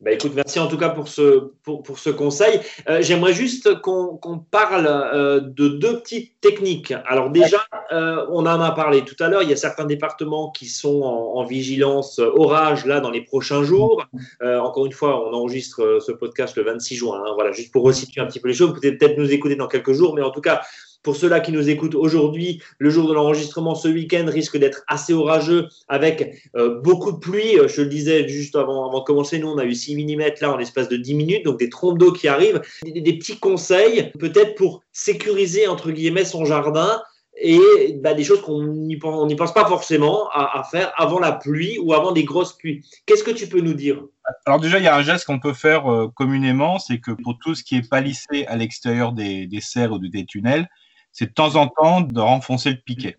Bah 0.02 0.12
écoute, 0.12 0.34
merci 0.36 0.60
en 0.60 0.68
tout 0.68 0.78
cas 0.78 0.90
pour 0.90 1.08
ce, 1.08 1.54
pour, 1.64 1.82
pour 1.82 1.98
ce 1.98 2.10
conseil. 2.12 2.60
Euh, 2.88 3.02
j'aimerais 3.02 3.34
juste 3.34 3.82
qu'on 3.82 4.46
parle 4.52 5.52
de 5.54 5.68
deux 5.68 6.00
petites 6.00 6.40
techniques. 6.42 6.94
Alors 7.08 7.32
déjà, 7.32 7.66
on 7.92 8.46
en 8.46 8.62
a 8.62 8.72
parlé 8.72 9.04
tout 9.04 9.16
à 9.20 9.30
l'heure, 9.30 9.42
il 9.42 9.50
y 9.50 9.54
a 9.54 9.58
certains 9.58 9.86
départements 9.86 10.52
qui 10.52 10.68
sont 10.68 11.02
en, 11.02 11.44
vigilance 11.46 12.20
orage 12.20 12.86
là 12.86 13.00
dans 13.00 13.10
les 13.10 13.22
prochains 13.22 13.64
jours. 13.64 14.06
encore 14.42 14.86
une 14.86 14.92
fois, 14.92 15.28
on 15.28 15.34
enregistre 15.34 16.00
ce 16.06 16.12
podcast 16.12 16.56
le 16.56 16.64
26 16.64 16.96
juin. 16.96 17.24
Hein. 17.26 17.32
voilà, 17.34 17.52
juste 17.52 17.72
pour 17.72 17.84
resituer 17.84 18.22
un 18.22 18.28
petit 18.28 18.40
peu 18.40 18.50
les 18.50 18.54
choses. 18.54 18.70
Vous 18.70 18.76
pouvez 18.76 18.98
peut-être 18.98 19.18
nous 19.18 19.32
écouter 19.32 19.56
dans 19.56 19.68
quelques 19.68 19.94
jours, 19.94 20.14
mais 20.14 20.22
en 20.22 20.32
tout 20.32 20.42
cas, 20.42 20.62
pour 21.06 21.16
ceux-là 21.16 21.40
qui 21.40 21.52
nous 21.52 21.70
écoutent 21.70 21.94
aujourd'hui, 21.94 22.62
le 22.80 22.90
jour 22.90 23.08
de 23.08 23.14
l'enregistrement, 23.14 23.76
ce 23.76 23.88
week-end 23.88 24.26
risque 24.28 24.58
d'être 24.58 24.84
assez 24.88 25.14
orageux 25.14 25.70
avec 25.88 26.50
euh, 26.56 26.82
beaucoup 26.82 27.12
de 27.12 27.20
pluie. 27.20 27.60
Euh, 27.60 27.68
je 27.68 27.84
le 27.84 27.88
disais 27.88 28.28
juste 28.28 28.56
avant, 28.56 28.90
avant 28.90 29.00
de 29.00 29.04
commencer, 29.04 29.38
nous, 29.38 29.48
on 29.48 29.60
a 29.60 29.66
eu 29.66 29.76
6 29.76 30.04
mm 30.04 30.24
là 30.42 30.52
en 30.52 30.58
l'espace 30.58 30.90
de 30.90 30.98
10 30.98 31.14
minutes, 31.14 31.46
donc 31.46 31.60
des 31.60 31.70
trompes 31.70 32.00
d'eau 32.00 32.12
qui 32.12 32.28
arrivent. 32.28 32.60
Des, 32.84 33.14
petits 33.14 33.38
conseils, 33.38 34.12
peut-être 34.20 34.56
pour 34.56 34.82
sécuriser, 34.94 35.68
entre 35.68 35.92
guillemets, 35.92 36.26
son 36.26 36.44
jardin 36.44 37.00
et 37.38 37.60
bah, 38.02 38.16
des 38.16 38.24
choses 38.24 38.42
qu'on 38.42 38.64
n'y 38.64 38.98
pense, 38.98 39.54
pas 39.54 39.66
forcément 39.66 40.30
à, 40.32 40.64
faire 40.72 40.92
avant 40.96 41.20
la 41.20 41.34
pluie 41.34 41.78
ou 41.78 41.94
avant 41.94 42.14
des 42.14 42.24
grosses 42.24 42.54
pluies. 42.54 42.82
Qu'est-ce 43.06 43.24
que 43.24 43.32
tu 43.32 43.46
peux 43.46 43.62
nous 43.62 43.74
dire? 43.74 44.02
Alors 44.46 44.60
déjà, 44.60 44.80
il 44.80 44.86
y 44.86 44.88
a 44.88 44.96
un 44.96 45.04
geste 45.04 45.26
qu'on 45.26 45.40
peut 45.40 45.54
faire 45.54 45.92
euh, 45.92 46.08
communément, 46.08 46.80
c'est 46.80 46.98
que 46.98 47.12
pour 47.12 47.38
tout 47.38 47.54
ce 47.54 47.64
qui 47.64 47.76
est 47.76 47.88
palissé 47.88 48.46
à 48.48 48.56
l'extérieur 48.56 49.12
des, 49.12 49.46
des 49.46 49.62
serres 49.62 49.92
ou 49.92 50.00
des 50.00 50.26
tunnels, 50.26 50.68
c'est 51.16 51.28
de 51.28 51.34
temps 51.34 51.56
en 51.56 51.68
temps 51.68 52.02
de 52.02 52.20
renfoncer 52.20 52.72
le 52.72 52.78
piquet. 52.78 53.16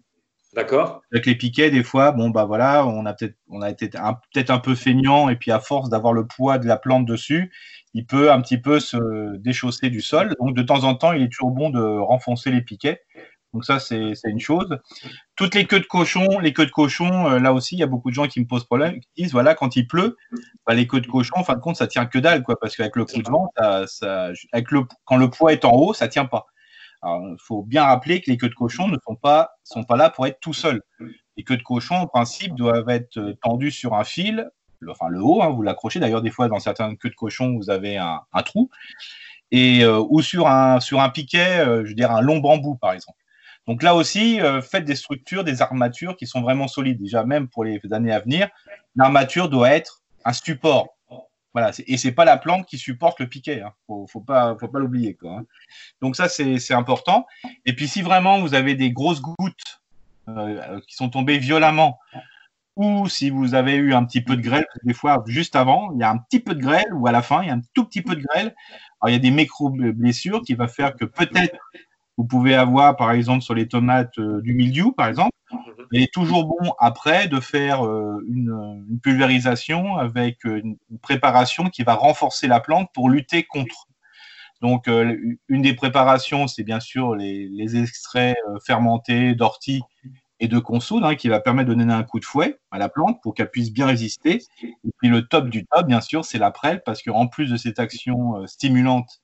D'accord. 0.53 1.01
Avec 1.13 1.25
les 1.25 1.35
piquets, 1.35 1.71
des 1.71 1.83
fois, 1.83 2.13
bon 2.13 2.29
bah 2.29 2.45
voilà, 2.45 2.87
on 2.87 3.07
a 3.07 3.15
peut-être 3.15 3.37
on 3.49 3.63
a 3.63 3.71
été 3.71 3.89
peut-être 3.89 4.51
un 4.51 4.59
peu 4.59 4.75
feignant 4.75 5.31
et 5.31 5.37
puis 5.37 5.51
à 5.51 5.61
force 5.61 5.89
d'avoir 5.89 6.13
le 6.13 6.27
poids 6.27 6.59
de 6.59 6.67
la 6.67 6.77
plante 6.77 7.07
dessus, 7.07 7.51
il 7.95 8.07
peut 8.07 8.31
un 8.31 8.41
petit 8.43 8.59
peu 8.59 8.81
se 8.81 9.37
déchausser 9.39 9.89
du 9.89 10.03
sol. 10.03 10.35
Donc 10.41 10.55
de 10.55 10.63
temps 10.63 10.85
en 10.85 10.95
temps, 10.95 11.13
il 11.13 11.23
est 11.23 11.33
toujours 11.33 11.51
bon 11.51 11.71
de 11.71 11.81
renfoncer 11.81 12.51
les 12.51 12.61
piquets. 12.61 13.01
Donc 13.55 13.65
ça, 13.65 13.79
c'est 13.79 14.13
une 14.27 14.41
chose. 14.41 14.79
Toutes 15.35 15.55
les 15.55 15.67
queues 15.67 15.81
de 15.81 15.87
cochon, 15.87 16.39
les 16.41 16.53
queues 16.53 16.67
de 16.67 16.71
cochon, 16.71 17.31
euh, 17.31 17.39
là 17.39 17.55
aussi, 17.55 17.77
il 17.77 17.79
y 17.79 17.83
a 17.83 17.87
beaucoup 17.87 18.11
de 18.11 18.15
gens 18.15 18.27
qui 18.27 18.39
me 18.41 18.47
posent 18.47 18.65
problème, 18.65 19.01
qui 19.01 19.23
disent, 19.23 19.33
voilà, 19.33 19.55
quand 19.55 19.77
il 19.77 19.87
pleut, 19.87 20.19
bah, 20.67 20.75
les 20.75 20.87
queues 20.87 21.01
de 21.01 21.07
cochon, 21.07 21.37
en 21.37 21.45
fin 21.45 21.55
de 21.55 21.61
compte, 21.61 21.77
ça 21.77 21.87
tient 21.87 22.05
que 22.05 22.19
dalle, 22.19 22.43
quoi, 22.43 22.59
parce 22.61 22.77
qu'avec 22.77 22.97
le 22.97 23.07
coup 23.07 23.23
de 23.23 23.31
vent, 23.31 23.51
ça, 23.87 24.31
avec 24.53 24.71
le, 24.73 24.83
quand 25.07 25.17
le 25.17 25.31
poids 25.31 25.55
est 25.55 25.65
en 25.65 25.73
haut, 25.73 25.95
ça 25.95 26.09
tient 26.09 26.27
pas 26.27 26.47
il 27.05 27.37
faut 27.39 27.63
bien 27.63 27.85
rappeler 27.85 28.21
que 28.21 28.31
les 28.31 28.37
queues 28.37 28.49
de 28.49 28.55
cochon 28.55 28.89
ne 28.89 28.97
sont 29.05 29.15
pas, 29.15 29.53
là 29.91 30.11
pour 30.11 30.27
être 30.27 30.41
tout 30.41 30.55
seuls. 30.55 30.83
Les 31.37 31.45
queues 31.45 31.57
de 31.57 31.63
cochon, 31.63 31.97
en 31.97 32.07
principe, 32.07 32.55
doivent 32.55 32.89
être 32.89 33.19
euh, 33.19 33.35
tendues 33.43 33.71
sur 33.71 33.95
un 33.95 34.05
fil, 34.05 34.49
le, 34.81 34.91
enfin 34.91 35.09
le 35.09 35.23
haut, 35.23 35.43
hein, 35.43 35.51
vous 35.51 35.63
l'accrochez. 35.63 36.01
D'ailleurs, 36.01 36.23
des 36.23 36.31
fois, 36.31 36.49
dans 36.49 36.59
certaines 36.59 36.97
queues 36.97 37.11
de 37.11 37.15
cochon, 37.15 37.57
vous 37.57 37.69
avez 37.69 37.99
un, 37.99 38.23
trou. 38.45 38.71
Euh, 39.55 40.05
ou 40.09 40.23
sur 40.23 40.49
un, 40.49 40.81
sur 40.81 41.01
un 41.01 41.11
piquet, 41.11 41.61
euh, 41.61 41.85
je 41.85 41.91
veux 41.91 41.95
dire 41.95 42.11
un 42.11 42.23
long 42.23 42.39
bambou, 42.39 42.77
par 42.77 42.93
exemple. 42.93 43.19
Donc 43.67 43.83
là 43.83 43.97
aussi, 43.97 44.39
faites 44.63 44.85
des 44.85 44.95
structures, 44.95 45.43
des 45.43 45.61
armatures 45.61 46.17
qui 46.17 46.29
sont 46.29 46.41
vraiment 46.41 46.69
solides. 46.69 47.01
Déjà, 47.01 47.25
même 47.25 47.49
pour 47.49 47.65
les 47.65 47.81
années 47.91 48.13
à 48.13 48.21
venir, 48.21 48.49
l'armature 48.95 49.49
doit 49.49 49.71
être 49.71 50.05
un 50.25 50.33
support 50.33 50.96
voilà, 51.57 51.73
et 51.87 51.97
c'est 51.97 52.13
pas 52.13 52.27
la 52.27 52.37
plante 52.37 52.67
qui 52.67 52.77
supporte 52.77 53.19
le 53.19 53.29
piquet. 53.29 53.63
Hein. 53.63 53.73
Faut, 53.87 54.07
faut 54.07 54.21
pas, 54.21 54.59
l'oublier. 54.75 55.17
Hein. 55.25 55.47
Donc 56.03 56.15
ça, 56.15 56.29
c'est 56.29 56.75
important. 56.75 57.27
Et 57.65 57.75
puis 57.75 57.89
si 57.89 58.03
vraiment 58.03 58.41
vous 58.41 58.53
avez 58.53 58.75
des 58.75 58.91
grosses 58.91 59.23
gouttes 59.23 59.81
euh, 60.29 60.79
qui 60.87 60.95
sont 60.95 61.09
tombées 61.09 61.39
violemment, 61.39 61.99
ou 62.77 63.09
si 63.09 63.31
vous 63.31 63.55
avez 63.55 63.77
eu 63.77 63.95
un 63.95 64.05
petit 64.05 64.21
peu 64.21 64.37
de 64.37 64.43
grêle, 64.43 64.67
des 64.83 64.93
fois 64.93 65.25
juste 65.29 65.57
avant, 65.57 65.93
il 65.95 66.01
y 66.01 66.03
a 66.03 66.11
un 66.11 66.19
petit 66.19 66.41
peu 66.41 66.55
de 66.55 66.61
grêle, 66.61 66.93
ou 66.93 67.07
à 67.07 67.13
la 67.13 67.23
fin, 67.23 67.41
il 67.43 67.49
y 67.49 67.51
a 67.51 67.55
un 67.55 67.63
tout 67.73 67.87
petit 67.87 68.03
peu 68.03 68.17
de 68.17 68.23
grêle. 68.23 68.55
Alors 69.01 69.09
il 69.09 69.13
y 69.13 69.17
a 69.17 69.19
des 69.19 69.31
micro-blessures 69.31 70.43
qui 70.43 70.53
va 70.53 70.69
faire 70.69 70.95
que 70.95 71.07
peut-être 71.07 71.57
vous 72.17 72.25
pouvez 72.25 72.55
avoir, 72.55 72.97
par 72.97 73.13
exemple, 73.13 73.43
sur 73.43 73.55
les 73.55 73.69
tomates 73.69 74.19
euh, 74.19 74.41
du 74.41 74.55
mildiou, 74.55 74.93
par 74.93 75.09
exemple. 75.09 75.31
Il 75.93 76.03
est 76.03 76.13
toujours 76.13 76.47
bon 76.47 76.75
après 76.79 77.29
de 77.29 77.39
faire 77.41 77.87
euh, 77.87 78.25
une, 78.29 78.99
pulvérisation 79.03 79.97
avec 79.97 80.45
une 80.45 80.77
préparation 81.03 81.69
qui 81.69 81.83
va 81.83 81.95
renforcer 81.95 82.49
la 82.49 82.61
plante 82.61 82.89
pour 82.95 83.11
lutter 83.11 83.45
contre. 83.45 83.87
Donc, 84.63 84.89
euh, 84.89 85.17
une 85.49 85.63
des 85.63 85.75
préparations, 85.75 86.49
c'est 86.49 86.65
bien 86.65 86.81
sûr 86.81 87.15
les, 87.15 87.77
extraits 87.77 88.37
fermentés 88.67 89.35
d'ortie 89.35 89.83
et 90.41 90.49
de 90.49 90.59
consoude, 90.59 91.05
hein, 91.05 91.15
qui 91.15 91.29
va 91.29 91.41
permettre 91.41 91.69
de 91.69 91.75
donner 91.75 91.93
un 91.93 92.03
coup 92.03 92.19
de 92.19 92.25
fouet 92.25 92.59
à 92.71 92.79
la 92.79 92.89
plante 92.89 93.23
pour 93.23 93.35
qu'elle 93.35 93.51
puisse 93.51 93.73
bien 93.73 93.87
résister. 93.87 94.43
Et 94.63 94.91
puis 94.99 95.09
le 95.09 95.27
top 95.27 95.49
du 95.49 95.67
top, 95.67 95.87
bien 95.87 96.01
sûr, 96.01 96.25
c'est 96.25 96.39
la 96.39 96.51
prêle, 96.51 96.83
parce 96.85 97.03
qu'en 97.03 97.27
plus 97.27 97.51
de 97.51 97.57
cette 97.57 97.79
action 97.79 98.47
stimulante 98.47 99.21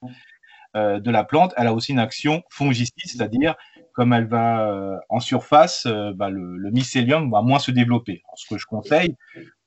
euh, 0.74 1.00
de 1.00 1.11
la 1.11 1.22
plante, 1.24 1.52
elle 1.58 1.66
a 1.66 1.74
aussi 1.74 1.92
une 1.92 1.98
action 1.98 2.42
fongicide, 2.48 3.04
c'est-à-dire 3.04 3.54
comme 3.92 4.14
elle 4.14 4.26
va 4.26 4.66
euh, 4.70 4.96
en 5.11 5.20
surface, 5.20 5.85
euh, 5.85 6.12
bah, 6.14 6.30
le, 6.30 6.70
mycélium 6.70 7.30
va 7.30 7.42
moins 7.42 7.58
se 7.58 7.70
développer. 7.70 8.22
ce 8.37 8.46
que 8.48 8.58
je 8.58 8.64
conseille 8.64 9.16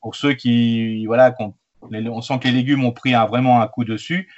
pour 0.02 0.16
ceux 0.16 0.34
qui, 0.34 1.06
voilà, 1.06 1.36
on, 1.92 2.22
sent 2.22 2.40
que 2.40 2.48
les 2.48 2.54
légumes 2.54 2.86
ont 2.86 2.92
pris 2.92 3.14
vraiment 3.14 3.62
un 3.62 3.68
coup 3.68 3.84
dessus, 3.84 4.30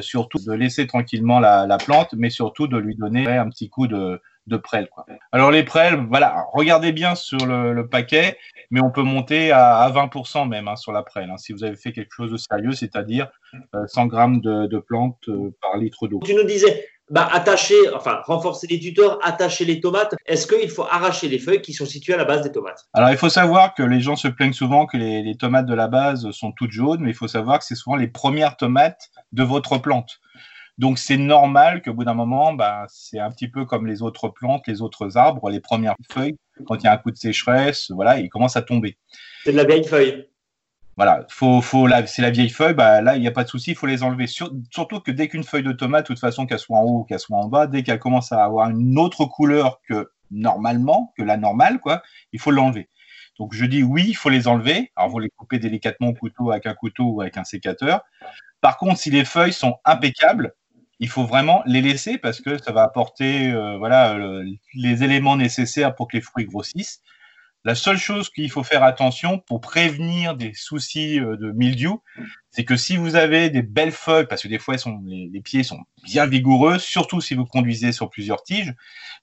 surtout 0.00 0.38
de 0.38 0.52
laisser 0.52 0.86
tranquillement 0.86 1.40
la, 1.40 1.78
plante, 1.78 2.14
mais 2.16 2.30
surtout 2.30 2.66
de 2.68 2.78
lui 2.78 2.94
donner 2.94 3.26
un 3.26 3.48
petit 3.48 3.68
coup 3.68 3.86
de, 3.88 4.20
de. 4.48 4.60
Alors 5.32 5.50
les 5.50 5.62
prêles, 5.62 6.06
voilà, 6.08 6.44
regardez 6.52 6.92
bien 6.92 7.14
sur 7.14 7.38
le, 7.46 7.86
paquet, 7.88 8.38
mais 8.70 8.80
on 8.80 8.90
peut 8.90 9.02
monter 9.02 9.52
à, 9.52 9.90
20% 9.94 10.48
même 10.48 10.68
hein, 10.68 10.76
sur 10.76 10.92
la 10.92 11.02
prêle. 11.02 11.30
Hein, 11.30 11.36
si 11.38 11.52
vous 11.52 11.64
avez 11.64 11.76
fait 11.76 11.92
quelque 11.92 12.12
chose 12.12 12.32
de 12.32 12.36
sérieux, 12.36 12.72
c'est-à-dire 12.72 13.28
100 13.86 14.04
euh, 14.04 14.06
grammes 14.06 14.40
de, 14.40 14.78
plantes 14.78 15.28
euh, 15.28 15.54
par 15.62 15.76
litre 15.76 16.08
d'eau. 16.08 16.20
Tu 16.24 16.34
nous 16.34 16.44
disais, 16.44 16.88
bah, 17.10 17.28
attacher, 17.32 17.76
enfin 17.94 18.20
renforcer 18.24 18.66
les 18.66 18.78
tuteurs, 18.78 19.18
attacher 19.22 19.64
les 19.64 19.80
tomates. 19.80 20.14
Est-ce 20.26 20.46
qu'il 20.46 20.68
faut 20.68 20.84
arracher 20.84 21.28
les 21.28 21.38
feuilles 21.38 21.62
qui 21.62 21.72
sont 21.72 21.86
situées 21.86 22.14
à 22.14 22.18
la 22.18 22.24
base 22.24 22.42
des 22.42 22.52
tomates? 22.52 22.84
Alors 22.92 23.10
il 23.10 23.16
faut 23.16 23.30
savoir 23.30 23.74
que 23.74 23.82
les 23.82 24.00
gens 24.00 24.16
se 24.16 24.28
plaignent 24.28 24.52
souvent 24.52 24.86
que 24.86 24.96
les, 24.96 25.22
les 25.22 25.36
tomates 25.36 25.66
de 25.66 25.74
la 25.74 25.88
base 25.88 26.30
sont 26.32 26.52
toutes 26.52 26.72
jaunes, 26.72 27.00
mais 27.00 27.10
il 27.10 27.16
faut 27.16 27.28
savoir 27.28 27.58
que 27.60 27.64
c'est 27.64 27.74
souvent 27.74 27.96
les 27.96 28.08
premières 28.08 28.56
tomates 28.56 29.08
de 29.32 29.42
votre 29.42 29.78
plante. 29.78 30.20
Donc 30.78 30.98
c'est 30.98 31.16
normal 31.16 31.82
qu'au 31.82 31.92
bout 31.92 32.04
d'un 32.04 32.14
moment, 32.14 32.52
bah, 32.52 32.86
c'est 32.88 33.18
un 33.18 33.30
petit 33.30 33.48
peu 33.48 33.64
comme 33.64 33.86
les 33.86 34.00
autres 34.00 34.28
plantes, 34.28 34.66
les 34.68 34.80
autres 34.80 35.16
arbres, 35.16 35.50
les 35.50 35.60
premières 35.60 35.96
feuilles, 36.10 36.36
quand 36.66 36.76
il 36.76 36.84
y 36.84 36.86
a 36.86 36.92
un 36.92 36.96
coup 36.96 37.10
de 37.10 37.16
sécheresse, 37.16 37.90
voilà, 37.90 38.18
ils 38.20 38.28
commencent 38.28 38.56
à 38.56 38.62
tomber. 38.62 38.96
C'est 39.44 39.52
de 39.52 39.56
la 39.56 39.64
vieille 39.64 39.84
feuille. 39.84 40.28
Voilà, 40.96 41.26
faut, 41.30 41.60
faut, 41.60 41.88
c'est 42.06 42.22
la 42.22 42.30
vieille 42.30 42.48
feuille, 42.48 42.74
bah, 42.74 43.00
là, 43.00 43.16
il 43.16 43.20
n'y 43.20 43.28
a 43.28 43.32
pas 43.32 43.44
de 43.44 43.48
souci, 43.48 43.72
il 43.72 43.76
faut 43.76 43.86
les 43.86 44.02
enlever. 44.02 44.26
surtout 44.26 45.00
que 45.00 45.10
dès 45.10 45.28
qu'une 45.28 45.44
feuille 45.44 45.62
de 45.62 45.72
tomate, 45.72 46.04
de 46.04 46.06
toute 46.06 46.18
façon, 46.18 46.46
qu'elle 46.46 46.58
soit 46.58 46.78
en 46.78 46.82
haut 46.82 47.00
ou 47.00 47.04
qu'elle 47.04 47.20
soit 47.20 47.36
en 47.36 47.48
bas, 47.48 47.66
dès 47.66 47.82
qu'elle 47.82 47.98
commence 47.98 48.32
à 48.32 48.44
avoir 48.44 48.70
une 48.70 48.98
autre 48.98 49.24
couleur 49.24 49.80
que 49.88 50.10
normalement, 50.30 51.12
que 51.16 51.22
la 51.22 51.36
normale, 51.36 51.80
quoi, 51.80 52.02
il 52.32 52.40
faut 52.40 52.50
l'enlever. 52.50 52.88
Donc 53.38 53.54
je 53.54 53.64
dis 53.64 53.82
oui, 53.82 54.06
il 54.08 54.14
faut 54.14 54.28
les 54.28 54.48
enlever. 54.48 54.90
Alors 54.96 55.10
vous 55.10 55.20
les 55.20 55.30
coupez 55.30 55.58
délicatement 55.58 56.08
au 56.08 56.14
couteau 56.14 56.50
avec 56.50 56.66
un 56.66 56.74
couteau 56.74 57.04
ou 57.04 57.20
avec 57.20 57.36
un 57.36 57.44
sécateur. 57.44 58.00
Par 58.60 58.76
contre, 58.76 58.98
si 58.98 59.10
les 59.10 59.24
feuilles 59.24 59.52
sont 59.52 59.76
impeccables, 59.84 60.54
il 61.00 61.08
faut 61.08 61.24
vraiment 61.24 61.62
les 61.66 61.80
laisser 61.80 62.18
parce 62.18 62.40
que 62.40 62.60
ça 62.60 62.72
va 62.72 62.82
apporter 62.82 63.50
euh, 63.50 63.76
voilà, 63.78 64.18
les 64.74 65.04
éléments 65.04 65.36
nécessaires 65.36 65.94
pour 65.94 66.08
que 66.08 66.16
les 66.16 66.22
fruits 66.22 66.46
grossissent. 66.46 67.02
La 67.64 67.74
seule 67.74 67.98
chose 67.98 68.30
qu'il 68.30 68.50
faut 68.50 68.62
faire 68.62 68.84
attention 68.84 69.40
pour 69.40 69.60
prévenir 69.60 70.36
des 70.36 70.54
soucis 70.54 71.20
euh, 71.20 71.36
de 71.36 71.50
mildiou, 71.50 72.02
c'est 72.50 72.64
que 72.64 72.76
si 72.76 72.96
vous 72.96 73.16
avez 73.16 73.50
des 73.50 73.62
belles 73.62 73.92
feuilles, 73.92 74.26
parce 74.26 74.42
que 74.42 74.48
des 74.48 74.58
fois 74.58 74.78
sont, 74.78 75.02
les, 75.04 75.40
pieds 75.40 75.64
sont 75.64 75.80
bien 76.04 76.26
vigoureux, 76.26 76.78
surtout 76.78 77.20
si 77.20 77.34
vous 77.34 77.44
conduisez 77.44 77.92
sur 77.92 78.10
plusieurs 78.10 78.42
tiges, 78.42 78.74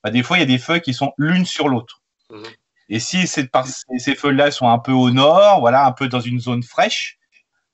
bah, 0.03 0.11
des 0.11 0.21
fois 0.21 0.37
il 0.37 0.41
y 0.41 0.43
a 0.43 0.47
des 0.47 0.57
feuilles 0.57 0.81
qui 0.81 0.93
sont 0.93 1.13
l'une 1.17 1.45
sur 1.45 1.69
l'autre. 1.69 2.01
Mmh. 2.29 2.43
Et 2.89 2.99
si 2.99 3.25
ces, 3.25 3.49
ces 3.97 4.15
feuilles-là 4.15 4.51
sont 4.51 4.69
un 4.69 4.79
peu 4.79 4.91
au 4.91 5.09
nord, 5.09 5.61
voilà, 5.61 5.85
un 5.85 5.91
peu 5.91 6.07
dans 6.07 6.19
une 6.19 6.39
zone 6.39 6.61
fraîche, 6.61 7.14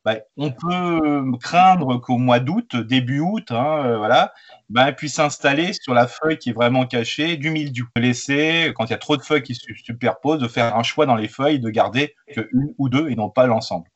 bah, 0.04 0.16
on 0.38 0.52
peut 0.52 1.24
craindre 1.40 1.98
qu'au 2.00 2.18
mois 2.18 2.40
d'août, 2.40 2.76
début 2.76 3.20
août, 3.20 3.52
hein, 3.52 3.86
euh, 3.86 3.98
voilà, 3.98 4.34
bah, 4.70 4.92
puisse 4.94 5.16
s'installer 5.16 5.74
sur 5.74 5.94
la 5.94 6.08
feuille 6.08 6.38
qui 6.40 6.50
est 6.50 6.54
vraiment 6.54 6.86
cachée 6.88 7.38
du 7.38 7.52
mildiou. 7.52 7.86
Laisser, 7.96 8.74
quand 8.76 8.86
il 8.86 8.92
y 8.92 8.94
a 8.94 8.98
trop 8.98 9.18
de 9.18 9.22
feuilles 9.22 9.44
qui 9.44 9.54
se 9.54 9.62
superposent, 9.86 10.40
de 10.42 10.48
faire 10.48 10.76
un 10.76 10.84
choix 10.84 11.06
dans 11.06 11.16
les 11.16 11.28
feuilles, 11.28 11.60
de 11.60 11.70
garder 11.70 12.16
que 12.34 12.50
une 12.52 12.74
ou 12.80 12.90
deux 12.90 13.10
et 13.10 13.16
non 13.16 13.30
pas 13.30 13.46
l'ensemble. 13.46 13.91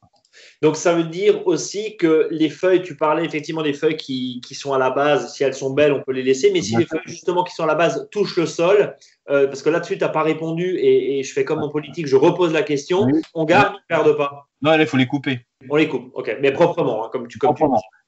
Donc 0.66 0.78
ça 0.78 0.96
veut 0.96 1.04
dire 1.04 1.46
aussi 1.46 1.96
que 1.96 2.28
les 2.32 2.50
feuilles, 2.50 2.82
tu 2.82 2.98
parlais 2.98 3.24
effectivement 3.24 3.62
des 3.62 3.74
feuilles 3.74 3.98
qui, 3.98 4.42
sont 4.56 4.74
à 4.74 4.80
la 4.80 4.90
base, 4.90 5.32
si 5.32 5.44
elles 5.44 5.54
sont 5.54 5.70
belles, 5.70 5.94
on 5.94 6.02
peut 6.02 6.12
les 6.12 6.24
laisser, 6.24 6.50
mais 6.52 6.64
si 6.64 6.76
les 6.76 6.88
feuilles 6.88 7.02
justement 7.06 7.44
qui 7.44 7.54
sont 7.54 7.66
à 7.66 7.68
la 7.68 7.76
base 7.76 8.08
touchent 8.10 8.36
le 8.36 8.48
sol, 8.48 8.96
euh, 9.30 9.46
parce 9.46 9.62
que 9.62 9.70
là-dessus, 9.70 10.00
tu 10.00 10.04
n'as 10.04 10.10
pas 10.10 10.24
répondu 10.24 10.80
et, 10.80 11.22
je 11.22 11.32
fais 11.32 11.46
comme 11.46 11.60
en 11.60 11.70
politique, 11.70 12.08
je 12.08 12.16
repose 12.16 12.52
la 12.52 12.64
question, 12.64 13.08
on 13.36 13.46
garde 13.46 13.74
ou 13.74 13.78
on 13.92 13.96
ne 13.96 14.04
garde 14.04 14.18
pas? 14.18 14.48
Non, 14.64 14.74
il 14.74 14.88
faut 14.88 14.98
les 14.98 15.06
couper. 15.06 15.46
On 15.70 15.76
les 15.76 15.88
coupe, 15.88 16.10
ok, 16.16 16.38
mais 16.42 16.52
proprement, 16.52 17.06
hein, 17.06 17.10
comme 17.12 17.28
tu 17.28 17.38
comme 17.38 17.54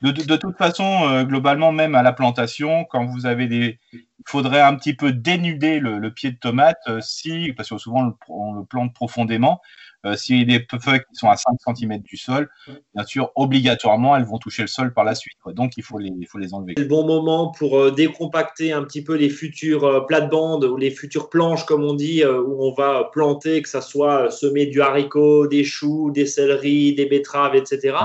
De, 0.02 0.36
toute 0.36 0.58
façon, 0.58 1.08
euh, 1.08 1.26
globalement, 1.26 1.72
même 1.72 1.93
à 1.93 2.02
la 2.02 2.12
plantation, 2.12 2.86
quand 2.86 3.06
vous 3.06 3.28
avez 3.28 3.46
des. 3.46 3.78
Il 3.93 4.26
faudrait 4.26 4.62
un 4.62 4.76
petit 4.76 4.96
peu 4.96 5.12
dénuder 5.12 5.80
le, 5.80 6.12
pied 6.12 6.32
de 6.32 6.38
tomate, 6.38 6.80
euh, 6.88 7.02
si, 7.02 7.54
parce 7.56 7.70
que 7.70 7.78
souvent 7.78 8.15
on 8.28 8.54
le, 8.54 8.65
plante 8.65 8.96
profondément, 8.96 9.62
Euh, 10.05 10.15
si 10.15 10.45
des 10.45 10.65
feuilles 10.79 10.99
qui 10.99 11.15
sont 11.15 11.27
à 11.27 11.36
5 11.36 11.75
cm 11.75 11.99
du 11.99 12.17
sol, 12.17 12.49
bien 12.93 13.03
sûr, 13.03 13.31
obligatoirement, 13.36 14.15
elles 14.15 14.25
vont 14.25 14.38
toucher 14.38 14.62
le 14.62 14.67
sol 14.67 14.93
par 14.93 15.03
la 15.03 15.15
suite. 15.15 15.38
Donc, 15.47 15.73
il 15.75 15.83
faut 15.83 15.97
les, 15.97 16.12
il 16.19 16.27
faut 16.27 16.38
les 16.38 16.53
enlever. 16.53 16.75
C'est 16.77 16.83
le 16.83 16.89
bon 16.89 17.05
moment 17.05 17.51
pour 17.51 17.79
euh, 17.79 17.91
décompacter 17.91 18.71
un 18.71 18.83
petit 18.83 19.03
peu 19.03 19.15
les 19.15 19.29
futures 19.29 19.86
euh, 19.86 20.01
plates-bandes 20.01 20.65
ou 20.65 20.77
les 20.77 20.91
futures 20.91 21.29
planches, 21.29 21.65
comme 21.65 21.83
on 21.83 21.95
dit, 21.95 22.23
où 22.25 22.63
on 22.63 22.73
va 22.73 23.10
planter, 23.12 23.62
que 23.62 23.69
ça 23.69 23.81
soit 23.81 24.29
semer 24.29 24.67
du 24.67 24.81
haricot, 24.81 25.47
des 25.47 25.63
choux, 25.63 26.12
des 26.12 26.25
céleris, 26.25 26.93
des 26.93 27.07
betteraves, 27.07 27.55
etc. 27.55 27.97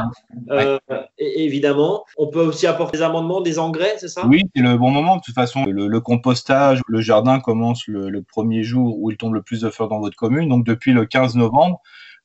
et, 1.18 1.44
évidemment, 1.44 2.04
on 2.16 2.28
peut 2.28 2.40
aussi 2.40 2.66
apporter 2.66 2.98
des 2.98 3.02
amendements, 3.02 3.40
des 3.40 3.58
engrais, 3.58 3.96
c'est 3.98 4.08
ça? 4.08 4.26
Oui, 4.26 4.42
c'est 4.54 4.62
le 4.62 4.76
bon 4.76 4.90
moment. 4.90 5.16
De 5.16 5.22
toute 5.22 5.34
façon, 5.34 5.64
le, 5.66 6.00
compostage, 6.00 6.80
le 6.86 7.00
jardin 7.00 7.40
commence 7.40 7.86
le, 7.86 8.08
le, 8.08 8.22
premier 8.22 8.62
jour 8.62 8.98
où 8.98 9.10
il 9.10 9.16
tombe 9.16 9.34
le 9.34 9.42
plus 9.42 9.60
de 9.60 9.70
fleurs 9.70 9.88
dans 9.88 10.00
votre 10.00 10.16
commune. 10.16 10.48
Donc, 10.48 10.64
depuis 10.64 10.92
le 10.92 11.06
15 11.06 11.36
novembre, 11.36 11.82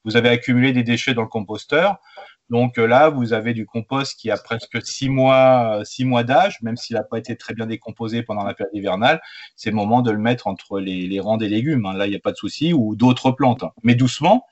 vous 0.08 0.16
avez 0.16 0.30
accumulé 0.30 0.72
des 0.72 0.84
déchets 0.84 1.14
dans 1.14 1.22
le 1.22 1.28
composteur. 1.28 2.00
Donc 2.50 2.78
euh, 2.78 2.88
là, 2.88 3.10
vous 3.10 3.34
avez 3.34 3.54
du 3.54 3.66
compost 3.66 4.18
qui 4.18 4.32
a 4.32 4.38
presque 4.38 4.82
six 4.86 5.10
mois, 5.10 5.82
six 5.84 6.06
mois 6.06 6.24
d'âge, 6.24 6.62
même 6.62 6.78
s'il 6.78 6.96
n'a 6.96 7.04
pas 7.04 7.18
été 7.18 7.36
très 7.36 7.54
bien 7.54 7.66
décomposé 7.66 8.24
pendant 8.24 8.46
la 8.46 8.54
période 8.54 8.74
hivernale. 8.74 9.22
C'est 9.58 9.70
le 9.70 9.76
moment 9.76 10.02
de 10.02 10.12
le 10.12 10.18
mettre 10.18 10.48
entre 10.48 10.80
les, 10.80 11.20
rangs 11.20 11.36
des 11.36 11.50
légumes. 11.50 11.86
Hein. 11.86 11.94
Là, 11.94 12.08
il 12.08 12.12
n'y 12.12 12.16
a 12.16 12.22
pas 12.22 12.32
de 12.32 12.38
souci, 12.38 12.72
ou 12.72 12.96
d'autres 12.96 13.32
plantes. 13.32 13.64
Hein. 13.64 13.72
Mais 13.84 13.96
doucement, 13.96 14.46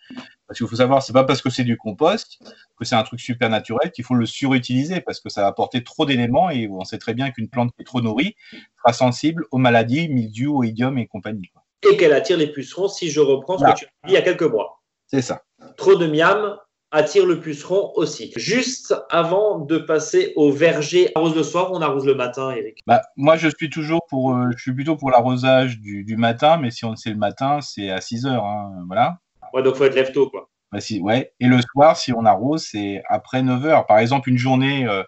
parce 0.46 0.60
qu'il 0.60 0.68
faut 0.68 0.76
savoir, 0.76 1.02
c'est 1.02 1.14
pas 1.14 1.24
parce 1.24 1.42
que 1.42 1.50
c'est 1.50 1.64
du 1.64 1.78
compost 1.78 2.38
que 2.78 2.84
c'est 2.84 2.96
un 2.96 3.04
truc 3.04 3.22
super 3.22 3.50
naturel 3.50 3.94
qu'il 3.94 4.04
faut 4.04 4.16
le 4.16 4.26
surutiliser, 4.26 5.00
parce 5.00 5.22
que 5.22 5.30
ça 5.30 5.44
va 5.44 5.48
apporter 5.48 5.82
trop 5.82 6.06
d'éléments 6.06 6.50
et 6.50 6.68
on 6.68 6.84
sait 6.84 6.98
très 6.98 7.14
bien 7.14 7.32
qu'une 7.32 7.48
plante 7.48 7.72
qui 7.74 7.82
est 7.82 7.86
trop 7.86 8.02
nourrie 8.02 8.36
sera 8.78 8.92
sensible 8.92 9.46
aux 9.52 9.58
maladies, 9.58 10.10
mildiou, 10.10 10.66
idiome 10.66 10.98
et 10.98 11.08
compagnie. 11.08 11.50
Et 11.90 11.96
qu'elle 11.96 12.14
attire 12.14 12.36
les 12.36 12.52
pucerons, 12.52 12.90
si 12.90 13.10
je 13.10 13.22
reprends 13.22 13.58
ce 13.58 13.64
que 13.64 13.74
tu 13.78 13.86
as 13.86 14.08
dit 14.08 14.12
il 14.12 14.14
y 14.14 14.18
a 14.18 14.22
quelques 14.22 14.44
mois. 14.44 14.82
C'est 15.08 15.22
ça. 15.22 15.42
Trop 15.78 15.96
de 15.96 16.08
miam 16.08 16.58
attire 16.92 17.26
le 17.26 17.40
puceron 17.40 17.92
aussi. 17.96 18.32
Juste 18.36 18.96
avant 19.10 19.60
de 19.60 19.78
passer 19.78 20.34
au 20.36 20.52
verger, 20.52 21.12
arrose 21.16 21.36
le 21.36 21.44
soir 21.44 21.72
ou 21.72 21.76
on 21.76 21.82
arrose 21.82 22.06
le 22.06 22.16
matin, 22.16 22.52
Eric 22.52 22.80
bah, 22.88 23.02
Moi, 23.18 23.36
je 23.36 23.50
suis 23.58 23.70
toujours 23.70 24.02
pour, 24.10 24.34
euh, 24.34 24.50
je 24.56 24.62
suis 24.62 24.74
plutôt 24.74 24.96
pour 24.96 25.12
l'arrosage 25.12 25.80
du, 25.80 26.16
matin, 26.18 26.58
mais 26.58 26.72
si 26.72 26.86
on 26.86 26.96
sait 26.96 27.10
le 27.10 27.18
matin, 27.18 27.60
c'est 27.62 27.90
à 27.90 28.00
6 28.00 28.26
heures. 28.26 28.46
Hein, 28.46 28.84
voilà. 28.88 29.18
Ouais, 29.54 29.62
donc 29.62 29.76
faut 29.76 29.84
être 29.84 29.96
lève 29.96 30.12
tôt, 30.12 30.30
quoi. 30.30 30.50
Bah, 30.72 30.80
si, 30.80 31.02
ouais. 31.02 31.34
Et 31.40 31.48
le 31.48 31.60
soir, 31.62 31.98
si 31.98 32.14
on 32.14 32.26
arrose, 32.26 32.64
c'est 32.64 33.04
après 33.10 33.42
9 33.42 33.66
heures. 33.66 33.86
Par 33.86 34.00
exemple, 34.00 34.30
une 34.30 34.38
journée 34.38 34.88
euh, 34.88 35.04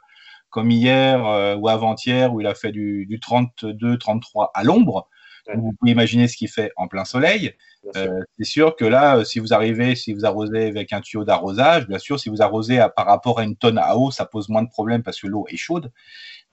comme 0.50 0.72
hier 0.72 1.26
euh, 1.26 1.56
ou 1.56 1.70
avant-hier 1.70 2.34
où 2.34 2.42
il 2.42 2.48
a 2.48 2.56
fait 2.56 2.72
du, 2.72 3.06
du 3.06 3.20
32-33 3.20 4.50
à 4.54 4.64
l'ombre, 4.64 5.08
vous 5.56 5.74
pouvez 5.74 5.92
imaginer 5.92 6.28
ce 6.28 6.36
qu'il 6.36 6.50
fait 6.50 6.72
en 6.76 6.88
plein 6.88 7.06
soleil. 7.06 7.54
Euh, 7.96 8.20
c'est 8.38 8.46
sûr 8.46 8.76
que 8.76 8.86
là, 8.86 9.18
euh, 9.18 9.24
si 9.24 9.40
vous 9.40 9.54
arrivez, 9.54 9.96
si 9.96 10.14
vous 10.14 10.26
arrosez 10.26 10.68
avec 10.68 10.92
un 10.94 11.02
tuyau 11.02 11.24
d'arrosage, 11.24 11.88
bien 11.88 12.00
sûr, 12.00 12.20
si 12.20 12.30
vous 12.30 12.42
arrosez 12.42 12.86
par 12.96 13.06
rapport 13.06 13.40
à 13.40 13.44
une 13.44 13.56
tonne 13.56 13.78
à 13.78 13.96
eau, 13.98 14.12
ça 14.12 14.26
pose 14.26 14.50
moins 14.50 14.64
de 14.64 14.70
problèmes 14.70 15.04
parce 15.04 15.20
que 15.22 15.28
l'eau 15.28 15.46
est 15.50 15.58
chaude. 15.58 15.92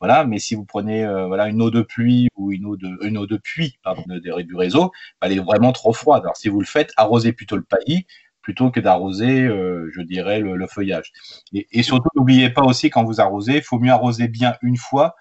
Voilà, 0.01 0.25
mais 0.25 0.39
si 0.39 0.55
vous 0.55 0.65
prenez 0.65 1.05
euh, 1.05 1.27
voilà 1.27 1.49
une 1.49 1.63
eau 1.63 1.71
de 1.71 1.83
pluie 1.83 2.29
ou 2.37 2.53
une 2.53 2.67
eau 2.67 2.77
de 2.77 2.89
une 3.07 3.17
eau 3.17 3.27
de 3.27 3.37
puits 3.37 3.79
pardon, 3.83 4.03
du 4.09 4.55
réseau, 4.55 4.93
elle 5.23 5.33
est 5.33 5.39
vraiment 5.39 5.73
trop 5.73 5.93
froide. 5.93 6.23
Alors 6.25 6.37
si 6.37 6.49
vous 6.49 6.61
le 6.61 6.67
faites, 6.67 6.93
arrosez 6.97 7.33
plutôt 7.33 7.57
le 7.57 7.63
paillis 7.63 8.07
plutôt 8.43 8.71
que 8.71 8.79
d'arroser, 8.79 9.47
je 9.47 10.03
dirais, 10.03 10.39
le, 10.39 10.67
feuillage. 10.67 11.13
Et, 11.55 11.67
et 11.73 11.83
surtout, 11.83 12.11
n'oubliez 12.15 12.51
pas 12.51 12.61
aussi 12.61 12.91
quand 12.91 13.03
vous 13.03 13.19
arrosez, 13.19 13.57
il 13.57 13.63
faut 13.63 13.79
mieux 13.79 13.91
arroser 13.91 14.29
bien 14.29 14.55
une 14.61 14.77
fois 14.77 15.17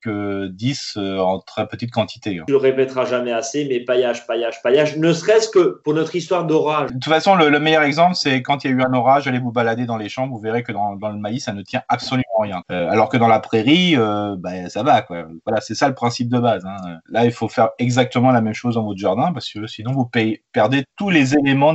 que 0.00 0.48
10 0.48 0.94
euh, 0.96 1.18
en 1.18 1.40
très 1.40 1.66
petite 1.68 1.90
quantité. 1.90 2.38
Hein. 2.38 2.44
Tu 2.46 2.52
le 2.52 2.58
répéteras 2.58 3.04
jamais 3.04 3.32
assez, 3.32 3.66
mais 3.68 3.80
paillage, 3.80 4.26
paillage, 4.26 4.62
paillage, 4.62 4.96
ne 4.96 5.12
serait-ce 5.12 5.48
que 5.48 5.80
pour 5.84 5.94
notre 5.94 6.14
histoire 6.16 6.44
d'orage. 6.44 6.88
De 6.88 6.94
toute 6.94 7.04
façon, 7.04 7.34
le, 7.34 7.58
meilleur 7.60 7.82
exemple, 7.82 8.14
c'est 8.14 8.42
quand 8.42 8.64
il 8.64 8.70
y 8.70 8.74
a 8.74 8.76
eu 8.76 8.82
un 8.82 8.92
orage, 8.92 9.28
allez 9.28 9.38
vous 9.38 9.52
balader 9.52 9.86
dans 9.86 9.96
les 9.96 10.08
champs, 10.08 10.28
vous 10.28 10.38
verrez 10.38 10.62
que 10.62 10.72
dans, 10.72 10.92
le 10.94 11.18
maïs, 11.18 11.44
ça 11.44 11.52
ne 11.52 11.62
tient 11.62 11.82
absolument 11.88 12.24
rien. 12.40 12.62
Euh, 12.70 12.90
alors 12.90 13.08
que 13.08 13.16
dans 13.16 13.28
la 13.28 13.40
prairie, 13.40 13.94
euh, 13.96 14.36
ben, 14.38 14.68
ça 14.68 14.82
va. 14.82 15.02
Quoi. 15.02 15.24
Voilà, 15.46 15.60
c'est 15.60 15.74
ça 15.74 15.88
le 15.88 15.94
principe 15.94 16.28
de 16.28 16.38
base. 16.38 16.64
Hein. 16.64 16.98
Là, 17.08 17.24
il 17.24 17.32
faut 17.32 17.48
faire 17.48 17.70
exactement 17.78 18.30
la 18.32 18.40
même 18.40 18.54
chose 18.54 18.74
dans 18.74 18.84
votre 18.84 18.98
jardin, 18.98 19.32
parce 19.32 19.50
que 19.50 19.66
sinon, 19.66 19.92
vous 19.92 20.08
perdez 20.52 20.84
tous 20.96 21.10
les 21.10 21.34
éléments, 21.34 21.74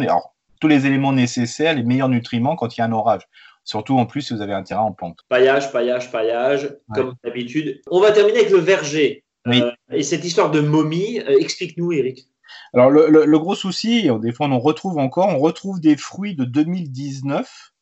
tous 0.60 0.68
les 0.68 0.88
éléments 0.88 1.14
nécessaires, 1.14 1.76
les 1.76 1.84
meilleurs 1.84 2.10
nutriments 2.10 2.56
quand 2.56 2.76
il 2.76 2.80
y 2.80 2.84
a 2.84 2.86
un 2.86 2.92
orage. 2.92 3.24
Surtout 3.66 3.98
en 3.98 4.06
plus 4.06 4.22
si 4.22 4.34
vous 4.34 4.42
avez 4.42 4.54
un 4.54 4.64
terrain 4.64 4.84
en 4.84 4.92
pente. 4.92 5.20
Paillage, 5.28 5.72
paillage, 5.72 6.12
paillage, 6.12 6.78
comme 6.94 7.16
d'habitude. 7.24 7.82
On 7.90 8.00
va 8.00 8.12
terminer 8.12 8.40
avec 8.40 8.52
le 8.52 8.60
verger. 8.60 9.24
Euh, 9.48 9.72
et 9.92 10.04
cette 10.04 10.24
histoire 10.24 10.52
de 10.52 10.62
momie, 10.62 11.20
euh, 11.20 11.40
explique-nous, 11.40 11.92
Eric. 11.92 12.28
Alors, 12.74 12.92
le, 12.92 13.40
gros 13.40 13.56
souci, 13.56 14.08
des 14.22 14.32
fois 14.32 14.48
on 14.48 14.52
en 14.52 14.60
retrouve 14.60 14.98
encore, 15.00 15.30
on 15.30 15.40
retrouve 15.40 15.80
des 15.80 15.98
fruits 15.98 16.36
de 16.36 16.46
2019 16.46 17.74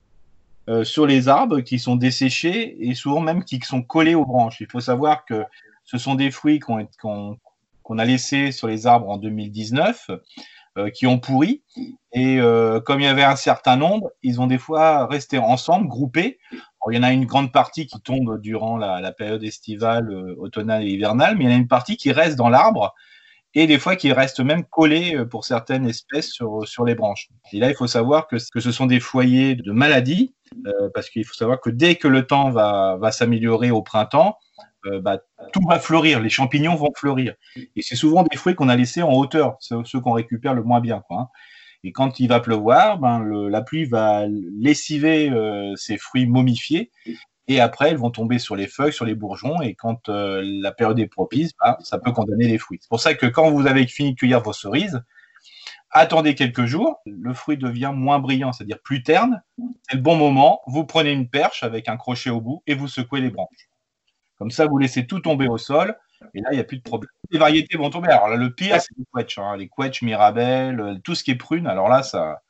euh, 0.69 0.83
sur 0.85 1.05
les 1.05 1.27
arbres 1.27 1.59
qui 1.59 1.79
sont 1.79 1.97
desséchés 1.97 2.77
et 2.79 2.95
souvent 2.95 3.19
même 3.19 3.43
qui 3.43 3.59
sont 3.59 3.81
collés 3.81 4.15
aux 4.15 4.25
branches. 4.25 4.61
Il 4.61 4.67
faut 4.71 4.79
savoir 4.79 5.25
que 5.25 5.43
ce 5.83 5.97
sont 5.97 6.15
des 6.15 6.31
fruits 6.31 6.59
qu'on 6.59 6.87
a 7.97 8.05
laissés 8.05 8.53
sur 8.53 8.67
les 8.67 8.87
arbres 8.87 9.09
en 9.09 9.17
2019 9.17 10.11
euh, 10.75 10.89
qui 10.89 11.05
ont 11.05 11.19
pourri. 11.19 11.61
Et 12.13 12.39
euh, 12.39 12.79
comme 12.79 12.99
il 12.99 13.03
y 13.03 13.07
avait 13.07 13.23
un 13.23 13.35
certain 13.35 13.75
nombre, 13.75 14.09
ils 14.23 14.41
ont 14.41 14.47
des 14.47 14.57
fois 14.57 15.05
resté 15.05 15.37
ensemble, 15.37 15.87
groupés. 15.87 16.39
il 16.89 16.95
y 16.95 16.97
en 16.97 17.03
a 17.03 17.13
une 17.13 17.25
grande 17.25 17.51
partie 17.51 17.85
qui 17.85 18.01
tombe 18.01 18.41
durant 18.41 18.77
la, 18.77 19.11
période 19.11 19.43
estivale, 19.43 20.09
euh, 20.09 20.35
automnale 20.39 20.83
et 20.83 20.87
hivernale, 20.87 21.37
mais 21.37 21.43
il 21.43 21.47
y 21.51 21.53
en 21.53 21.55
a 21.55 21.59
une 21.59 21.67
partie 21.67 21.95
qui 21.95 22.11
reste 22.11 22.37
dans 22.37 22.49
l'arbre 22.49 22.95
et 23.53 23.67
des 23.67 23.77
fois 23.77 23.95
qui 23.95 24.11
reste 24.11 24.39
même 24.39 24.63
collée 24.63 25.15
pour 25.29 25.45
certaines 25.45 25.87
espèces 25.87 26.31
sur, 26.31 26.67
sur 26.67 26.85
les 26.85 26.95
branches. 26.95 27.29
Et 27.51 27.59
là, 27.59 27.69
il 27.69 27.75
faut 27.75 27.85
savoir 27.85 28.25
que, 28.25 28.37
que 28.51 28.59
ce 28.59 28.71
sont 28.71 28.87
des 28.87 28.99
foyers 28.99 29.53
de 29.53 29.71
maladies, 29.71 30.33
parce 30.95 31.07
qu'il 31.11 31.23
faut 31.23 31.35
savoir 31.35 31.61
que 31.61 31.69
dès 31.69 31.97
que 31.97 32.07
le 32.07 32.25
temps 32.25 32.49
va, 32.49 32.97
va 32.99 33.11
s'améliorer 33.11 33.69
au 33.69 33.83
printemps, 33.83 34.39
euh, 34.85 34.99
bah, 34.99 35.19
tout 35.51 35.61
va 35.67 35.79
fleurir, 35.79 36.19
les 36.19 36.29
champignons 36.29 36.75
vont 36.75 36.91
fleurir. 36.95 37.33
Et 37.75 37.81
c'est 37.81 37.95
souvent 37.95 38.23
des 38.23 38.37
fruits 38.37 38.55
qu'on 38.55 38.69
a 38.69 38.75
laissés 38.75 39.01
en 39.01 39.13
hauteur, 39.13 39.57
ceux 39.59 39.99
qu'on 39.99 40.13
récupère 40.13 40.53
le 40.53 40.63
moins 40.63 40.81
bien. 40.81 41.03
Hein. 41.09 41.27
Et 41.83 41.91
quand 41.91 42.19
il 42.19 42.27
va 42.27 42.39
pleuvoir, 42.39 42.97
ben, 42.97 43.23
la 43.23 43.61
pluie 43.61 43.85
va 43.85 44.25
lessiver 44.27 45.29
euh, 45.29 45.75
ces 45.75 45.97
fruits 45.97 46.25
momifiés. 46.25 46.91
Et 47.49 47.59
après, 47.59 47.89
elles 47.89 47.97
vont 47.97 48.11
tomber 48.11 48.39
sur 48.39 48.55
les 48.55 48.67
feuilles, 48.67 48.93
sur 48.93 49.03
les 49.03 49.15
bourgeons. 49.15 49.61
Et 49.61 49.75
quand 49.75 50.07
euh, 50.07 50.41
la 50.45 50.71
période 50.71 50.99
est 50.99 51.07
propice, 51.07 51.51
ben, 51.61 51.75
ça 51.81 51.99
peut 51.99 52.13
condamner 52.13 52.47
les 52.47 52.57
fruits. 52.57 52.79
C'est 52.81 52.89
pour 52.89 53.01
ça 53.01 53.15
que 53.15 53.25
quand 53.25 53.51
vous 53.51 53.67
avez 53.67 53.85
fini 53.85 54.13
de 54.13 54.19
cueillir 54.19 54.41
vos 54.41 54.53
cerises, 54.53 55.01
attendez 55.91 56.35
quelques 56.35 56.65
jours, 56.65 57.01
le 57.05 57.33
fruit 57.33 57.57
devient 57.57 57.91
moins 57.93 58.19
brillant, 58.19 58.53
c'est-à-dire 58.53 58.79
plus 58.81 59.03
terne. 59.03 59.41
C'est 59.89 59.97
le 59.97 60.01
bon 60.01 60.15
moment. 60.15 60.61
Vous 60.67 60.85
prenez 60.85 61.11
une 61.11 61.29
perche 61.29 61.63
avec 61.63 61.89
un 61.89 61.97
crochet 61.97 62.29
au 62.29 62.39
bout 62.39 62.63
et 62.65 62.75
vous 62.75 62.87
secouez 62.87 63.19
les 63.19 63.29
branches. 63.29 63.69
Comme 64.37 64.51
ça, 64.51 64.65
vous 64.65 64.77
laissez 64.77 65.05
tout 65.07 65.19
tomber 65.19 65.47
au 65.47 65.57
sol. 65.57 65.95
Et 66.33 66.41
là, 66.41 66.49
il 66.51 66.55
n'y 66.55 66.61
a 66.61 66.63
plus 66.63 66.77
de 66.77 66.83
problème. 66.83 67.09
Les 67.31 67.39
variétés 67.39 67.77
vont 67.77 67.89
tomber. 67.89 68.09
Alors 68.09 68.29
là, 68.29 68.35
le 68.35 68.53
pire, 68.53 68.79
c'est 68.81 68.95
les 68.97 69.05
quetch. 69.13 69.37
Hein. 69.37 69.57
Les 69.57 69.69
quetch, 69.69 70.01
mirabelle, 70.01 70.79
euh, 70.79 70.95
tout 71.03 71.15
ce 71.15 71.23
qui 71.23 71.31
est 71.31 71.35
prune. 71.35 71.67
Alors 71.67 71.89
là, 71.89 72.03
ça, 72.03 72.41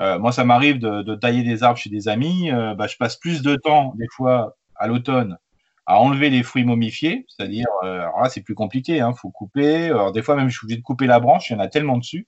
euh, 0.00 0.18
moi, 0.18 0.32
ça 0.32 0.44
m'arrive 0.44 0.78
de, 0.78 1.14
tailler 1.14 1.42
des 1.42 1.62
arbres 1.62 1.78
chez 1.78 1.90
des 1.90 2.08
amis. 2.08 2.50
Euh, 2.50 2.74
bah, 2.74 2.86
je 2.86 2.96
passe 2.96 3.16
plus 3.16 3.42
de 3.42 3.56
temps, 3.56 3.94
des 3.96 4.08
fois, 4.14 4.56
à 4.76 4.86
l'automne, 4.86 5.38
à 5.86 6.00
enlever 6.00 6.30
les 6.30 6.42
fruits 6.42 6.64
momifiés. 6.64 7.24
C'est-à-dire, 7.28 7.66
alors 7.82 8.20
là, 8.20 8.28
c'est 8.28 8.42
plus 8.42 8.54
compliqué. 8.54 8.96
Il 8.96 9.00
hein. 9.00 9.14
faut 9.14 9.30
couper. 9.30 9.86
Alors, 9.86 10.12
des 10.12 10.22
fois, 10.22 10.36
même, 10.36 10.48
je 10.48 10.56
suis 10.56 10.64
obligé 10.64 10.78
de 10.78 10.84
couper 10.84 11.06
la 11.06 11.20
branche. 11.20 11.50
Il 11.50 11.54
y 11.54 11.56
en 11.56 11.60
a 11.60 11.68
tellement 11.68 11.98
dessus. 11.98 12.26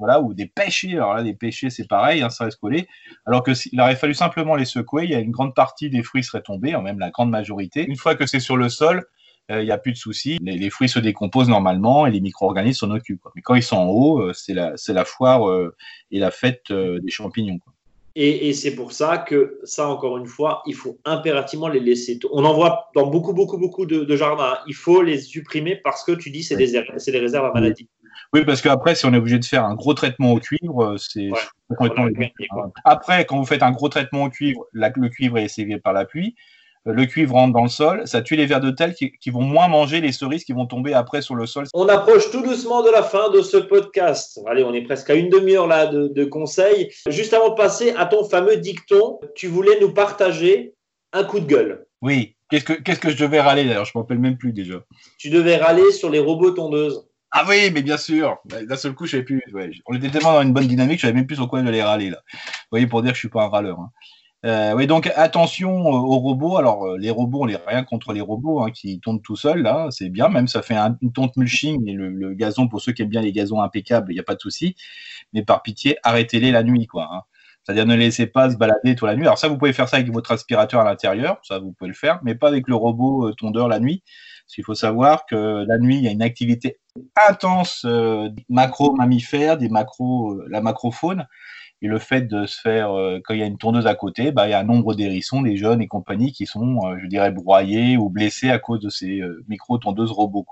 Voilà, 0.00 0.20
ou 0.20 0.32
des 0.32 0.46
pêchers. 0.46 0.94
Alors 0.94 1.14
là, 1.14 1.22
des 1.22 1.34
pêchers, 1.34 1.68
c'est 1.68 1.86
pareil, 1.86 2.22
hein, 2.22 2.30
ça 2.30 2.44
reste 2.44 2.58
collé. 2.58 2.88
Alors 3.26 3.42
que 3.42 3.52
s'il 3.52 3.78
aurait 3.80 3.96
fallu 3.96 4.14
simplement 4.14 4.56
les 4.56 4.64
secouer, 4.64 5.04
il 5.04 5.10
y 5.10 5.14
a 5.14 5.20
une 5.20 5.30
grande 5.30 5.54
partie 5.54 5.90
des 5.90 6.02
fruits 6.02 6.24
seraient 6.24 6.42
tombés, 6.42 6.72
hein, 6.72 6.80
même 6.80 6.98
la 6.98 7.10
grande 7.10 7.30
majorité. 7.30 7.84
Une 7.86 7.96
fois 7.96 8.14
que 8.14 8.26
c'est 8.26 8.40
sur 8.40 8.56
le 8.56 8.70
sol, 8.70 9.04
euh, 9.50 9.62
il 9.62 9.66
n'y 9.66 9.72
a 9.72 9.78
plus 9.78 9.92
de 9.92 9.98
soucis. 9.98 10.38
Les, 10.40 10.70
fruits 10.70 10.88
se 10.88 10.98
décomposent 10.98 11.50
normalement 11.50 12.06
et 12.06 12.10
les 12.10 12.20
micro-organismes 12.20 12.86
s'en 12.86 12.94
occupent. 12.94 13.28
Mais 13.34 13.42
quand 13.42 13.54
ils 13.54 13.62
sont 13.62 13.76
en 13.76 13.88
haut, 13.88 14.22
euh, 14.22 14.32
c'est 14.32 14.54
la, 14.54 14.74
la, 14.88 15.04
foire 15.04 15.48
euh, 15.48 15.76
et 16.10 16.18
la 16.18 16.30
fête 16.30 16.72
des 16.72 17.10
champignons. 17.10 17.58
Et, 18.16 18.52
c'est 18.54 18.74
pour 18.74 18.92
ça 18.92 19.18
que 19.18 19.60
ça, 19.64 19.88
encore 19.88 20.18
une 20.18 20.26
fois, 20.26 20.62
il 20.66 20.74
faut 20.74 20.98
impérativement 21.04 21.68
les 21.68 21.80
laisser. 21.80 22.18
On 22.32 22.44
en 22.44 22.54
voit 22.54 22.90
dans 22.94 23.06
beaucoup, 23.06 23.32
beaucoup, 23.32 23.58
beaucoup 23.58 23.86
de, 23.86 24.16
jardins. 24.16 24.58
Il 24.66 24.74
faut 24.74 25.02
les 25.02 25.20
supprimer 25.20 25.76
parce 25.76 26.04
que 26.04 26.12
tu 26.12 26.30
dis 26.30 26.42
c'est 26.42 26.56
des, 26.56 26.72
des 26.72 27.18
réserves 27.18 27.46
à 27.46 27.52
maladie. 27.52 27.88
Oui, 28.32 28.44
parce 28.44 28.62
qu'après, 28.62 28.94
si 28.94 29.06
on 29.06 29.12
est 29.12 29.18
obligé 29.18 29.38
de 29.38 29.44
faire 29.44 29.64
un 29.64 29.74
gros 29.74 29.94
traitement 29.94 30.32
au 30.32 30.38
cuivre, 30.38 30.84
euh, 30.84 30.96
c'est 30.98 31.30
complètement 31.68 32.06
Après, 32.84 33.24
quand 33.24 33.36
vous 33.36 33.46
faites 33.46 33.62
un 33.62 33.72
gros 33.72 33.88
traitement 33.88 34.24
au 34.24 34.30
cuivre, 34.30 34.66
le 34.72 35.08
cuivre 35.08 35.38
est 35.38 35.48
sévé 35.48 35.78
par 35.78 35.92
la 35.92 36.04
pluie. 36.04 36.34
Euh, 36.86 36.92
le 36.92 37.04
cuivre 37.04 37.34
rentre 37.34 37.52
dans 37.52 37.62
le 37.62 37.68
sol, 37.68 38.02
ça 38.06 38.22
tue 38.22 38.36
les 38.36 38.46
vers 38.46 38.60
de 38.60 38.70
terre 38.70 38.94
qui, 38.94 39.30
vont 39.30 39.42
moins 39.42 39.68
manger 39.68 40.00
les 40.00 40.12
cerises 40.12 40.44
qui 40.44 40.52
vont 40.52 40.66
tomber 40.66 40.94
après 40.94 41.20
sur 41.20 41.34
le 41.34 41.46
sol. 41.46 41.66
On 41.74 41.88
approche 41.88 42.30
tout 42.30 42.42
doucement 42.42 42.82
de 42.82 42.90
la 42.90 43.02
fin 43.02 43.30
de 43.30 43.42
ce 43.42 43.58
podcast. 43.58 44.40
Allez, 44.46 44.64
on 44.64 44.72
est 44.72 44.82
presque 44.82 45.10
à 45.10 45.14
une 45.14 45.28
demi-heure 45.28 45.66
là 45.66 45.86
de, 45.86 46.08
de 46.08 46.24
conseils. 46.24 46.90
Juste 47.08 47.34
avant 47.34 47.50
de 47.50 47.54
passer 47.54 47.92
à 47.96 48.06
ton 48.06 48.24
fameux 48.24 48.56
dicton, 48.56 49.20
tu 49.34 49.46
voulais 49.46 49.78
nous 49.80 49.92
partager 49.92 50.74
un 51.12 51.24
coup 51.24 51.40
de 51.40 51.46
gueule. 51.46 51.86
Oui. 52.00 52.36
Qu'est-ce 52.50 52.64
que, 52.64 52.72
qu'est-ce 52.72 52.98
que 52.98 53.10
je 53.10 53.16
devais 53.16 53.40
râler 53.40 53.64
d'ailleurs? 53.64 53.84
Je 53.84 53.92
ne 53.94 53.98
m'en 53.98 54.02
rappelle 54.02 54.18
même 54.18 54.36
plus 54.36 54.52
déjà. 54.52 54.82
Tu 55.18 55.30
devais 55.30 55.56
râler 55.56 55.92
sur 55.92 56.10
les 56.10 56.18
robots 56.18 56.50
tondeuses. 56.50 57.06
Ah 57.32 57.44
oui, 57.48 57.70
mais 57.72 57.82
bien 57.82 57.96
sûr. 57.96 58.38
D'un 58.44 58.76
seul 58.76 58.94
coup, 58.94 59.06
je 59.06 59.12
savais 59.12 59.22
plus. 59.22 59.42
On 59.86 59.94
était 59.94 60.10
tellement 60.10 60.32
dans 60.32 60.42
une 60.42 60.52
bonne 60.52 60.66
dynamique, 60.66 60.98
je 60.98 61.02
savais 61.02 61.14
même 61.14 61.26
plus 61.26 61.36
sur 61.36 61.48
quoi 61.48 61.62
les 61.62 61.82
râler 61.82 62.10
là. 62.10 62.18
Vous 62.32 62.68
voyez, 62.72 62.86
pour 62.86 63.02
dire 63.02 63.12
que 63.12 63.16
je 63.16 63.20
suis 63.20 63.28
pas 63.28 63.44
un 63.44 63.48
râleur. 63.48 63.78
Hein. 63.78 63.90
Euh, 64.46 64.72
oui, 64.74 64.86
donc 64.86 65.06
attention 65.16 65.70
euh, 65.70 65.90
aux 65.90 66.18
robots. 66.18 66.56
Alors, 66.56 66.86
euh, 66.86 66.98
les 66.98 67.10
robots, 67.10 67.42
on 67.42 67.46
n'est 67.46 67.58
rien 67.66 67.84
contre 67.84 68.12
les 68.12 68.22
robots 68.22 68.62
hein, 68.62 68.70
qui 68.70 68.98
tournent 69.00 69.20
tout 69.20 69.36
seuls, 69.36 69.62
là, 69.62 69.88
c'est 69.90 70.08
bien. 70.08 70.28
Même 70.28 70.48
ça 70.48 70.62
fait 70.62 70.76
une 70.76 71.12
tonte 71.12 71.36
mulching 71.36 71.86
et 71.88 71.92
le, 71.92 72.34
gazon, 72.34 72.66
pour 72.68 72.80
ceux 72.80 72.92
qui 72.92 73.02
aiment 73.02 73.08
bien 73.08 73.20
les 73.20 73.32
gazons 73.32 73.60
impeccables, 73.60 74.10
il 74.12 74.14
n'y 74.14 74.20
a 74.20 74.24
pas 74.24 74.34
de 74.34 74.40
souci. 74.40 74.76
Mais 75.34 75.42
par 75.44 75.62
pitié, 75.62 75.98
arrêtez-les 76.02 76.50
la 76.52 76.62
nuit, 76.62 76.86
quoi. 76.86 77.08
Hein. 77.12 77.22
C'est-à-dire 77.62 77.86
ne 77.86 77.94
laissez 77.94 78.26
pas 78.26 78.50
se 78.50 78.56
balader 78.56 78.96
toute 78.96 79.08
la 79.08 79.14
nuit. 79.16 79.24
Alors 79.26 79.38
ça, 79.38 79.48
vous 79.48 79.58
pouvez 79.58 79.74
faire 79.74 79.88
ça 79.88 79.96
avec 79.98 80.10
votre 80.10 80.32
aspirateur 80.32 80.80
à 80.80 80.84
l'intérieur, 80.84 81.38
ça 81.42 81.58
vous 81.58 81.72
pouvez 81.72 81.88
le 81.88 81.94
faire, 81.94 82.20
mais 82.24 82.34
pas 82.34 82.48
avec 82.48 82.66
le 82.68 82.74
robot 82.74 83.32
tondeur 83.34 83.68
la 83.68 83.78
nuit. 83.78 84.02
Parce 84.50 84.56
qu'il 84.56 84.64
faut 84.64 84.74
savoir 84.74 85.26
que 85.26 85.64
la 85.68 85.78
nuit, 85.78 85.98
il 85.98 86.02
y 86.02 86.08
a 86.08 86.10
une 86.10 86.22
activité 86.22 86.80
intense 87.28 87.86
macro-mammifères, 88.48 89.56
des 89.56 89.68
macro, 89.68 90.40
la 90.48 90.60
macrofaune. 90.60 91.26
Et 91.82 91.88
le 91.88 91.98
fait 91.98 92.22
de 92.22 92.46
se 92.46 92.60
faire, 92.60 92.92
euh, 92.92 93.20
quand 93.24 93.32
il 93.32 93.40
y 93.40 93.42
a 93.42 93.46
une 93.46 93.56
tourneuse 93.56 93.86
à 93.86 93.94
côté, 93.94 94.32
bah, 94.32 94.46
il 94.46 94.50
y 94.50 94.54
a 94.54 94.58
un 94.58 94.64
nombre 94.64 94.94
d'hérissons, 94.94 95.40
des 95.40 95.56
jeunes 95.56 95.80
et 95.80 95.88
compagnie 95.88 96.32
qui 96.32 96.44
sont, 96.46 96.78
euh, 96.84 96.98
je 97.00 97.06
dirais, 97.06 97.30
broyés 97.30 97.96
ou 97.96 98.10
blessés 98.10 98.50
à 98.50 98.58
cause 98.58 98.80
de 98.80 98.90
ces 98.90 99.20
euh, 99.20 99.42
micro-tondeuses 99.48 100.10
robots. 100.10 100.46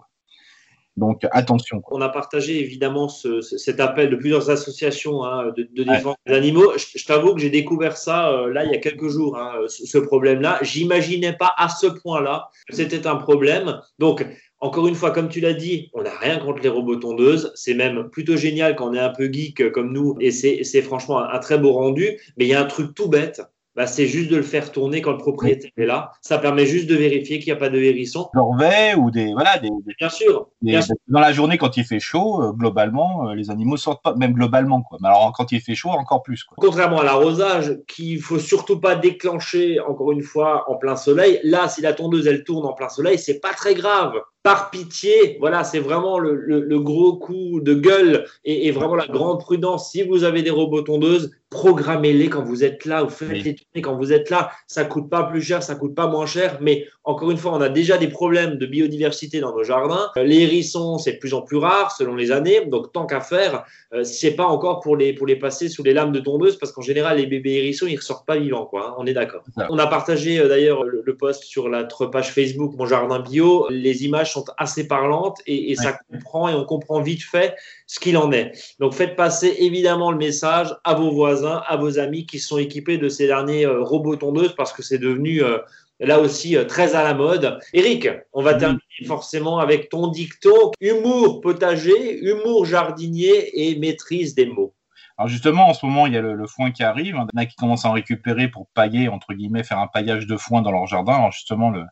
Donc 0.99 1.27
attention. 1.31 1.83
On 1.91 2.01
a 2.01 2.09
partagé 2.09 2.61
évidemment 2.61 3.09
cet 3.09 3.81
appel 3.81 4.11
de 4.11 4.17
plusieurs 4.17 4.51
associations 4.51 5.25
hein, 5.25 5.53
de, 5.57 5.83
défense 5.83 6.17
des 6.27 6.35
animaux. 6.35 6.73
Je, 6.77 7.05
t'avoue 7.05 7.35
que 7.35 7.41
j'ai 7.41 7.51
découvert 7.51 7.97
ça 7.97 8.47
là 8.53 8.65
il 8.65 8.73
y 8.73 8.75
a 8.75 8.79
quelques 8.79 9.09
jours, 9.09 9.39
hein, 9.39 9.53
ce, 9.69 9.87
ce 9.87 9.99
problème-là. 9.99 10.59
J'imaginais 10.63 11.33
pas 11.33 11.55
à 11.57 11.69
ce 11.69 11.87
point-là 11.87 12.49
que 12.69 12.75
c'était 12.75 13.07
un 13.07 13.17
problème. 13.17 13.81
Donc 13.99 14.27
encore 14.61 14.89
une 14.89 14.97
fois, 14.97 15.13
comme 15.13 15.29
tu 15.29 15.41
l'as 15.41 15.53
dit, 15.53 15.89
on 15.93 16.03
n'a 16.03 16.17
rien 16.19 16.39
contre 16.39 16.63
les 16.63 16.69
robots 16.69 16.97
tondeuses. 16.97 17.53
C'est 17.55 17.75
même 17.75 18.11
plutôt 18.11 18.37
génial 18.37 18.75
quand 18.75 18.91
on 18.91 18.95
est 18.95 18.99
un 18.99 19.11
peu 19.11 19.33
geek 19.33 19.71
comme 19.71 19.93
nous 19.93 20.17
et 20.21 20.33
c'est 20.33 20.83
franchement 20.83 21.21
un, 21.21 21.39
très 21.39 21.59
beau 21.59 21.73
rendu. 21.73 22.19
Mais 22.37 22.47
il 22.47 22.49
y 22.49 22.55
a 22.55 22.61
un 22.61 22.67
truc 22.67 22.95
tout 22.95 23.09
bête. 23.09 23.41
Bah, 23.79 23.87
c'est 23.87 24.09
juste 24.09 24.29
de 24.29 24.35
le 24.35 24.43
faire 24.43 24.73
tourner 24.73 25.03
quand 25.03 25.13
le 25.13 25.19
propriétaire 25.19 25.71
est 25.77 25.87
là. 25.87 26.11
Ça 26.21 26.39
permet 26.39 26.67
juste 26.67 26.91
de 26.91 26.97
vérifier 26.97 27.39
qu'il 27.39 27.53
n'y 27.53 27.57
a 27.57 27.61
pas 27.61 27.69
de 27.69 27.79
hérisson. 27.79 28.29
Corvée 28.35 28.97
ou 28.97 29.13
des 29.13 29.33
voilà 29.33 29.57
des, 29.59 29.71
bien, 29.97 30.09
sûr, 30.09 30.49
Dans 31.07 31.21
la 31.21 31.33
journée 31.33 31.59
quand 31.59 31.77
il 31.77 31.85
fait 31.85 32.01
chaud, 32.01 32.43
euh, 32.43 32.51
globalement, 32.51 33.29
euh, 33.29 33.35
les 33.37 33.53
animaux 33.53 33.77
sortent 33.77 34.03
pas, 34.03 34.17
même 34.17 34.33
globalement 34.33 34.83
quoi. 34.83 34.99
Mais 35.01 35.07
alors 35.07 35.33
quand 35.33 35.53
il 35.53 35.61
fait 35.61 35.77
chaud, 35.77 35.91
encore 35.91 36.25
plus 36.25 36.43
quoi. 36.43 36.57
Contrairement 36.59 37.03
à 37.03 37.05
l'arrosage, 37.05 37.79
qu'il 37.87 38.21
faut 38.21 38.41
surtout 38.41 38.81
pas 38.81 38.97
déclencher 38.97 39.79
encore 39.79 40.11
une 40.11 40.23
fois 40.23 40.69
en 40.69 40.75
plein 40.75 40.97
soleil. 40.97 41.39
Là, 41.45 41.69
si 41.69 41.81
la 41.81 41.93
tondeuse 41.93 42.27
elle 42.27 42.43
tourne 42.43 42.67
en 42.67 42.73
plein 42.73 42.89
soleil, 42.89 43.17
c'est 43.17 43.39
pas 43.39 43.55
très 43.55 43.75
grave 43.75 44.15
par 44.43 44.71
pitié, 44.71 45.37
voilà, 45.41 45.65
c'est 45.65 45.81
vraiment 45.81 46.19
le, 46.19 46.79
gros 46.79 47.17
coup 47.17 47.61
de 47.61 47.75
gueule 47.75 48.25
et, 48.45 48.71
vraiment 48.71 48.95
la 48.95 49.07
grande 49.07 49.41
prudence. 49.41 49.91
Si 49.91 50.03
vous 50.03 50.25
avez 50.25 50.43
des 50.43 50.51
robots 50.51 50.83
tondeuses, 50.83 51.33
programmez-les 51.51 52.29
quand 52.29 52.45
vous 52.45 52.63
êtes 52.63 52.85
là 52.85 53.05
ou 53.05 53.09
faites-les 53.09 53.55
tourner 53.55 53.83
quand 53.83 53.97
vous 53.97 54.13
êtes 54.13 54.31
là. 54.31 54.51
Ça 54.67 54.85
coûte 54.85 55.09
pas 55.09 55.25
plus 55.25 55.43
cher, 55.43 55.63
ça 55.63 55.75
coûte 55.75 55.95
pas 55.95 56.07
moins 56.07 56.27
cher, 56.27 56.59
mais 56.61 56.87
encore 57.05 57.31
une 57.31 57.37
fois, 57.37 57.53
on 57.55 57.61
a 57.61 57.69
déjà 57.69 57.97
des 57.97 58.09
problèmes 58.09 58.57
de 58.57 58.67
biodiversité 58.67 59.41
dans 59.41 59.55
nos 59.55 59.65
jardins. 59.65 60.11
Les 60.17 60.41
hérissons, 60.41 60.99
c'est 60.99 61.15
de 61.15 61.19
plus 61.19 61.35
en 61.35 61.43
plus 61.43 61.57
rare 61.57 61.95
selon 61.97 62.15
les 62.15 62.31
années, 62.31 62.67
donc 62.67 62.93
tant 62.93 63.07
qu'à 63.07 63.21
faire, 63.21 63.65
euh, 63.95 64.05
c'est 64.05 64.33
pas 64.33 64.45
encore 64.45 64.81
pour 64.81 64.97
les, 64.97 65.13
pour 65.15 65.27
les 65.27 65.37
passer 65.37 65.69
sous 65.69 65.83
les 65.83 65.95
lames 65.95 66.13
de 66.13 66.21
tondeuse 66.21 66.57
parce 66.59 66.73
qu'en 66.73 66.83
général, 66.83 67.17
les 67.17 67.27
bébés 67.27 67.55
hérissons, 67.55 67.87
ils 67.87 67.97
ressortent 67.97 68.27
pas 68.27 68.37
vivants, 68.37 68.67
quoi. 68.67 68.91
Hein, 68.91 68.95
on 68.99 69.07
est 69.07 69.15
d'accord. 69.15 69.43
On 69.71 69.79
a 69.79 69.87
partagé 69.87 70.39
euh, 70.39 70.49
d'ailleurs 70.49 70.85
le, 70.85 71.03
le, 71.05 71.17
post 71.17 71.45
sur 71.45 71.69
notre 71.69 72.07
page 72.07 72.33
Facebook, 72.33 72.75
Mon 72.77 72.87
Jardin 72.87 73.21
Bio. 73.21 73.67
Les 73.71 74.05
images 74.05 74.33
sont 74.33 74.38
assez 74.57 74.87
parlantes 74.87 75.39
et, 75.47 75.75
ça 75.75 75.99
comprend 76.11 76.49
et 76.49 76.55
on 76.55 76.65
comprend 76.65 77.01
vite 77.01 77.23
fait 77.23 77.55
ce 77.87 78.01
qu'il 78.01 78.17
en 78.17 78.33
est. 78.33 78.53
Donc 78.79 78.95
faites 78.95 79.17
passer 79.17 79.55
évidemment 79.59 80.11
le 80.11 80.19
message 80.19 80.75
à 80.85 80.95
vos 80.95 81.11
voisins, 81.11 81.63
à 81.67 81.77
vos 81.77 81.99
amis 81.99 82.27
qui 82.27 82.39
sont 82.39 82.59
équipés 82.59 82.99
de 82.99 83.09
ces 83.09 83.27
derniers 83.27 83.67
euh, 83.67 83.83
robots 83.83 84.17
tondeuses 84.17 84.55
parce 84.57 84.73
que 84.73 84.83
c'est 84.83 84.99
devenu 84.99 85.43
là 86.01 86.21
aussi 86.21 86.57
très 86.69 86.95
à 86.95 87.03
la 87.03 87.15
mode. 87.15 87.59
Eric, 87.73 88.09
on 88.33 88.43
va 88.43 88.55
terminer 88.55 88.81
forcément 89.07 89.59
avec 89.59 89.89
ton 89.89 90.09
dicton 90.09 90.73
humour 90.81 91.41
potager, 91.41 92.19
humour 92.21 92.65
jardinier 92.65 93.69
et 93.69 93.79
maîtrise 93.79 94.35
des 94.35 94.47
mots. 94.47 94.75
Alors 95.19 95.29
justement, 95.29 95.69
en 95.69 95.75
ce 95.75 95.85
moment, 95.85 96.07
il 96.07 96.15
y 96.15 96.17
a 96.17 96.23
le, 96.23 96.47
foin 96.47 96.71
qui 96.71 96.85
arrive. 96.85 97.07
Il 97.07 97.19
y 97.19 97.19
en 97.19 97.27
a 97.37 97.45
qui 97.45 97.57
commencent 97.57 97.85
à 97.85 97.89
en 97.89 97.93
récupérer 97.93 98.47
pour 98.47 98.69
pailler, 98.69 99.09
entre 99.09 99.35
guillemets, 99.35 99.65
faire 99.65 99.81
un 99.81 99.89
paillage 99.89 100.29
de 100.29 100.37
foin 100.37 100.63
dans 100.63 100.71
leur 100.71 100.87
jardin. 100.87 101.15
Alors 101.15 101.33
justement, 101.33 101.71
le, 101.71 101.83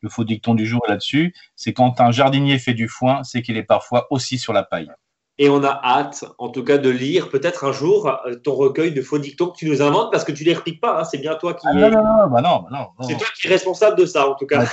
le 0.00 0.08
faux 0.08 0.24
dicton 0.24 0.54
du 0.54 0.66
jour 0.66 0.82
là-dessus, 0.88 1.34
c'est 1.56 1.72
quand 1.72 2.00
un 2.00 2.10
jardinier 2.10 2.58
fait 2.58 2.74
du 2.74 2.88
foin, 2.88 3.22
c'est 3.24 3.42
qu'il 3.42 3.56
est 3.56 3.64
parfois 3.64 4.06
aussi 4.10 4.38
sur 4.38 4.52
la 4.52 4.62
paille. 4.62 4.90
Et 5.40 5.48
on 5.48 5.62
a 5.62 5.80
hâte, 5.84 6.24
en 6.38 6.48
tout 6.48 6.64
cas, 6.64 6.78
de 6.78 6.90
lire 6.90 7.28
peut-être 7.28 7.64
un 7.64 7.72
jour 7.72 8.08
euh, 8.26 8.34
ton 8.34 8.54
recueil 8.54 8.92
de 8.92 9.00
faux 9.02 9.18
dictons 9.18 9.46
que 9.46 9.56
tu 9.56 9.68
nous 9.68 9.82
inventes 9.82 10.10
parce 10.10 10.24
que 10.24 10.32
tu 10.32 10.42
ne 10.42 10.48
les 10.48 10.54
repiques 10.54 10.80
pas. 10.80 11.00
Hein. 11.00 11.04
c'est 11.04 11.18
bien 11.18 11.36
toi 11.36 11.54
qui. 11.54 11.66
Ah, 11.68 11.74
non, 11.74 11.90
non, 11.90 12.02
non, 12.02 12.28
bah 12.28 12.40
non, 12.42 12.62
bah 12.62 12.68
non, 12.72 13.06
C'est 13.06 13.16
toi 13.16 13.26
qui 13.34 13.46
es 13.46 13.50
responsable 13.50 13.96
de 13.96 14.04
ça, 14.04 14.28
en 14.28 14.34
tout 14.34 14.46
cas. 14.46 14.64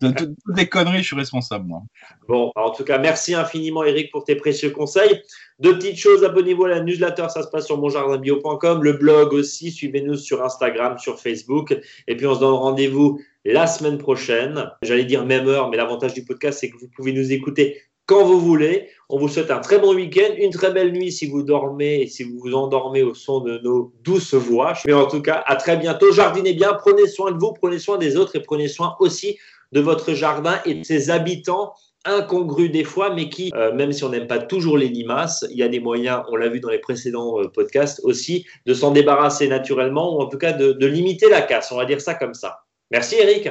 de 0.00 0.10
toutes 0.10 0.56
les 0.56 0.68
conneries, 0.68 0.98
je 0.98 1.06
suis 1.06 1.16
responsable, 1.16 1.66
moi. 1.66 1.82
Bon, 2.26 2.50
en 2.56 2.70
tout 2.70 2.82
cas, 2.82 2.98
merci 2.98 3.34
infiniment, 3.34 3.84
Eric, 3.84 4.10
pour 4.10 4.24
tes 4.24 4.34
précieux 4.34 4.70
conseils. 4.70 5.22
Deux 5.60 5.78
petites 5.78 5.98
choses, 5.98 6.24
abonnez-vous 6.24 6.64
à 6.64 6.70
la 6.70 6.80
newsletter, 6.80 7.26
ça 7.28 7.44
se 7.44 7.48
passe 7.48 7.66
sur 7.66 7.78
monjardinbio.com, 7.78 8.82
le 8.82 8.94
blog 8.94 9.32
aussi, 9.32 9.70
suivez-nous 9.70 10.16
sur 10.16 10.42
Instagram, 10.44 10.98
sur 10.98 11.20
Facebook. 11.20 11.78
Et 12.08 12.16
puis, 12.16 12.26
on 12.26 12.34
se 12.34 12.40
donne 12.40 12.54
rendez-vous 12.54 13.20
la 13.44 13.68
semaine 13.68 13.98
prochaine. 13.98 14.68
J'allais 14.82 15.04
dire 15.04 15.24
même 15.24 15.46
heure, 15.46 15.70
mais 15.70 15.76
l'avantage 15.76 16.14
du 16.14 16.24
podcast, 16.24 16.58
c'est 16.60 16.70
que 16.70 16.78
vous 16.78 16.88
pouvez 16.88 17.12
nous 17.12 17.30
écouter 17.32 17.80
quand 18.06 18.24
vous 18.24 18.40
voulez. 18.40 18.88
On 19.14 19.18
vous 19.18 19.28
souhaite 19.28 19.50
un 19.50 19.58
très 19.58 19.78
bon 19.78 19.94
week-end, 19.94 20.32
une 20.38 20.52
très 20.52 20.72
belle 20.72 20.90
nuit 20.90 21.12
si 21.12 21.26
vous 21.26 21.42
dormez 21.42 22.00
et 22.00 22.06
si 22.06 22.24
vous 22.24 22.38
vous 22.38 22.54
endormez 22.54 23.02
au 23.02 23.12
son 23.12 23.40
de 23.40 23.58
nos 23.58 23.92
douces 24.02 24.32
voix. 24.32 24.72
Mais 24.86 24.94
en 24.94 25.06
tout 25.06 25.20
cas, 25.20 25.44
à 25.46 25.56
très 25.56 25.76
bientôt. 25.76 26.10
Jardinez 26.12 26.54
bien, 26.54 26.72
prenez 26.72 27.06
soin 27.06 27.30
de 27.30 27.36
vous, 27.38 27.52
prenez 27.52 27.78
soin 27.78 27.98
des 27.98 28.16
autres 28.16 28.36
et 28.36 28.40
prenez 28.40 28.68
soin 28.68 28.96
aussi 29.00 29.38
de 29.72 29.80
votre 29.80 30.14
jardin 30.14 30.58
et 30.64 30.72
de 30.72 30.82
ses 30.82 31.10
habitants 31.10 31.74
incongrus 32.06 32.70
des 32.70 32.84
fois, 32.84 33.14
mais 33.14 33.28
qui, 33.28 33.52
euh, 33.54 33.74
même 33.74 33.92
si 33.92 34.02
on 34.02 34.08
n'aime 34.08 34.26
pas 34.26 34.38
toujours 34.38 34.78
les 34.78 34.88
limaces, 34.88 35.44
il 35.50 35.58
y 35.58 35.62
a 35.62 35.68
des 35.68 35.78
moyens, 35.78 36.22
on 36.30 36.36
l'a 36.36 36.48
vu 36.48 36.60
dans 36.60 36.70
les 36.70 36.78
précédents 36.78 37.38
euh, 37.38 37.48
podcasts 37.48 38.00
aussi, 38.04 38.46
de 38.64 38.72
s'en 38.72 38.92
débarrasser 38.92 39.46
naturellement 39.46 40.16
ou 40.16 40.22
en 40.22 40.26
tout 40.26 40.38
cas 40.38 40.52
de 40.52 40.86
limiter 40.86 41.28
la 41.28 41.42
casse, 41.42 41.70
on 41.70 41.76
va 41.76 41.84
dire 41.84 42.00
ça 42.00 42.14
comme 42.14 42.32
ça. 42.32 42.60
Merci 42.90 43.16
Eric. 43.16 43.50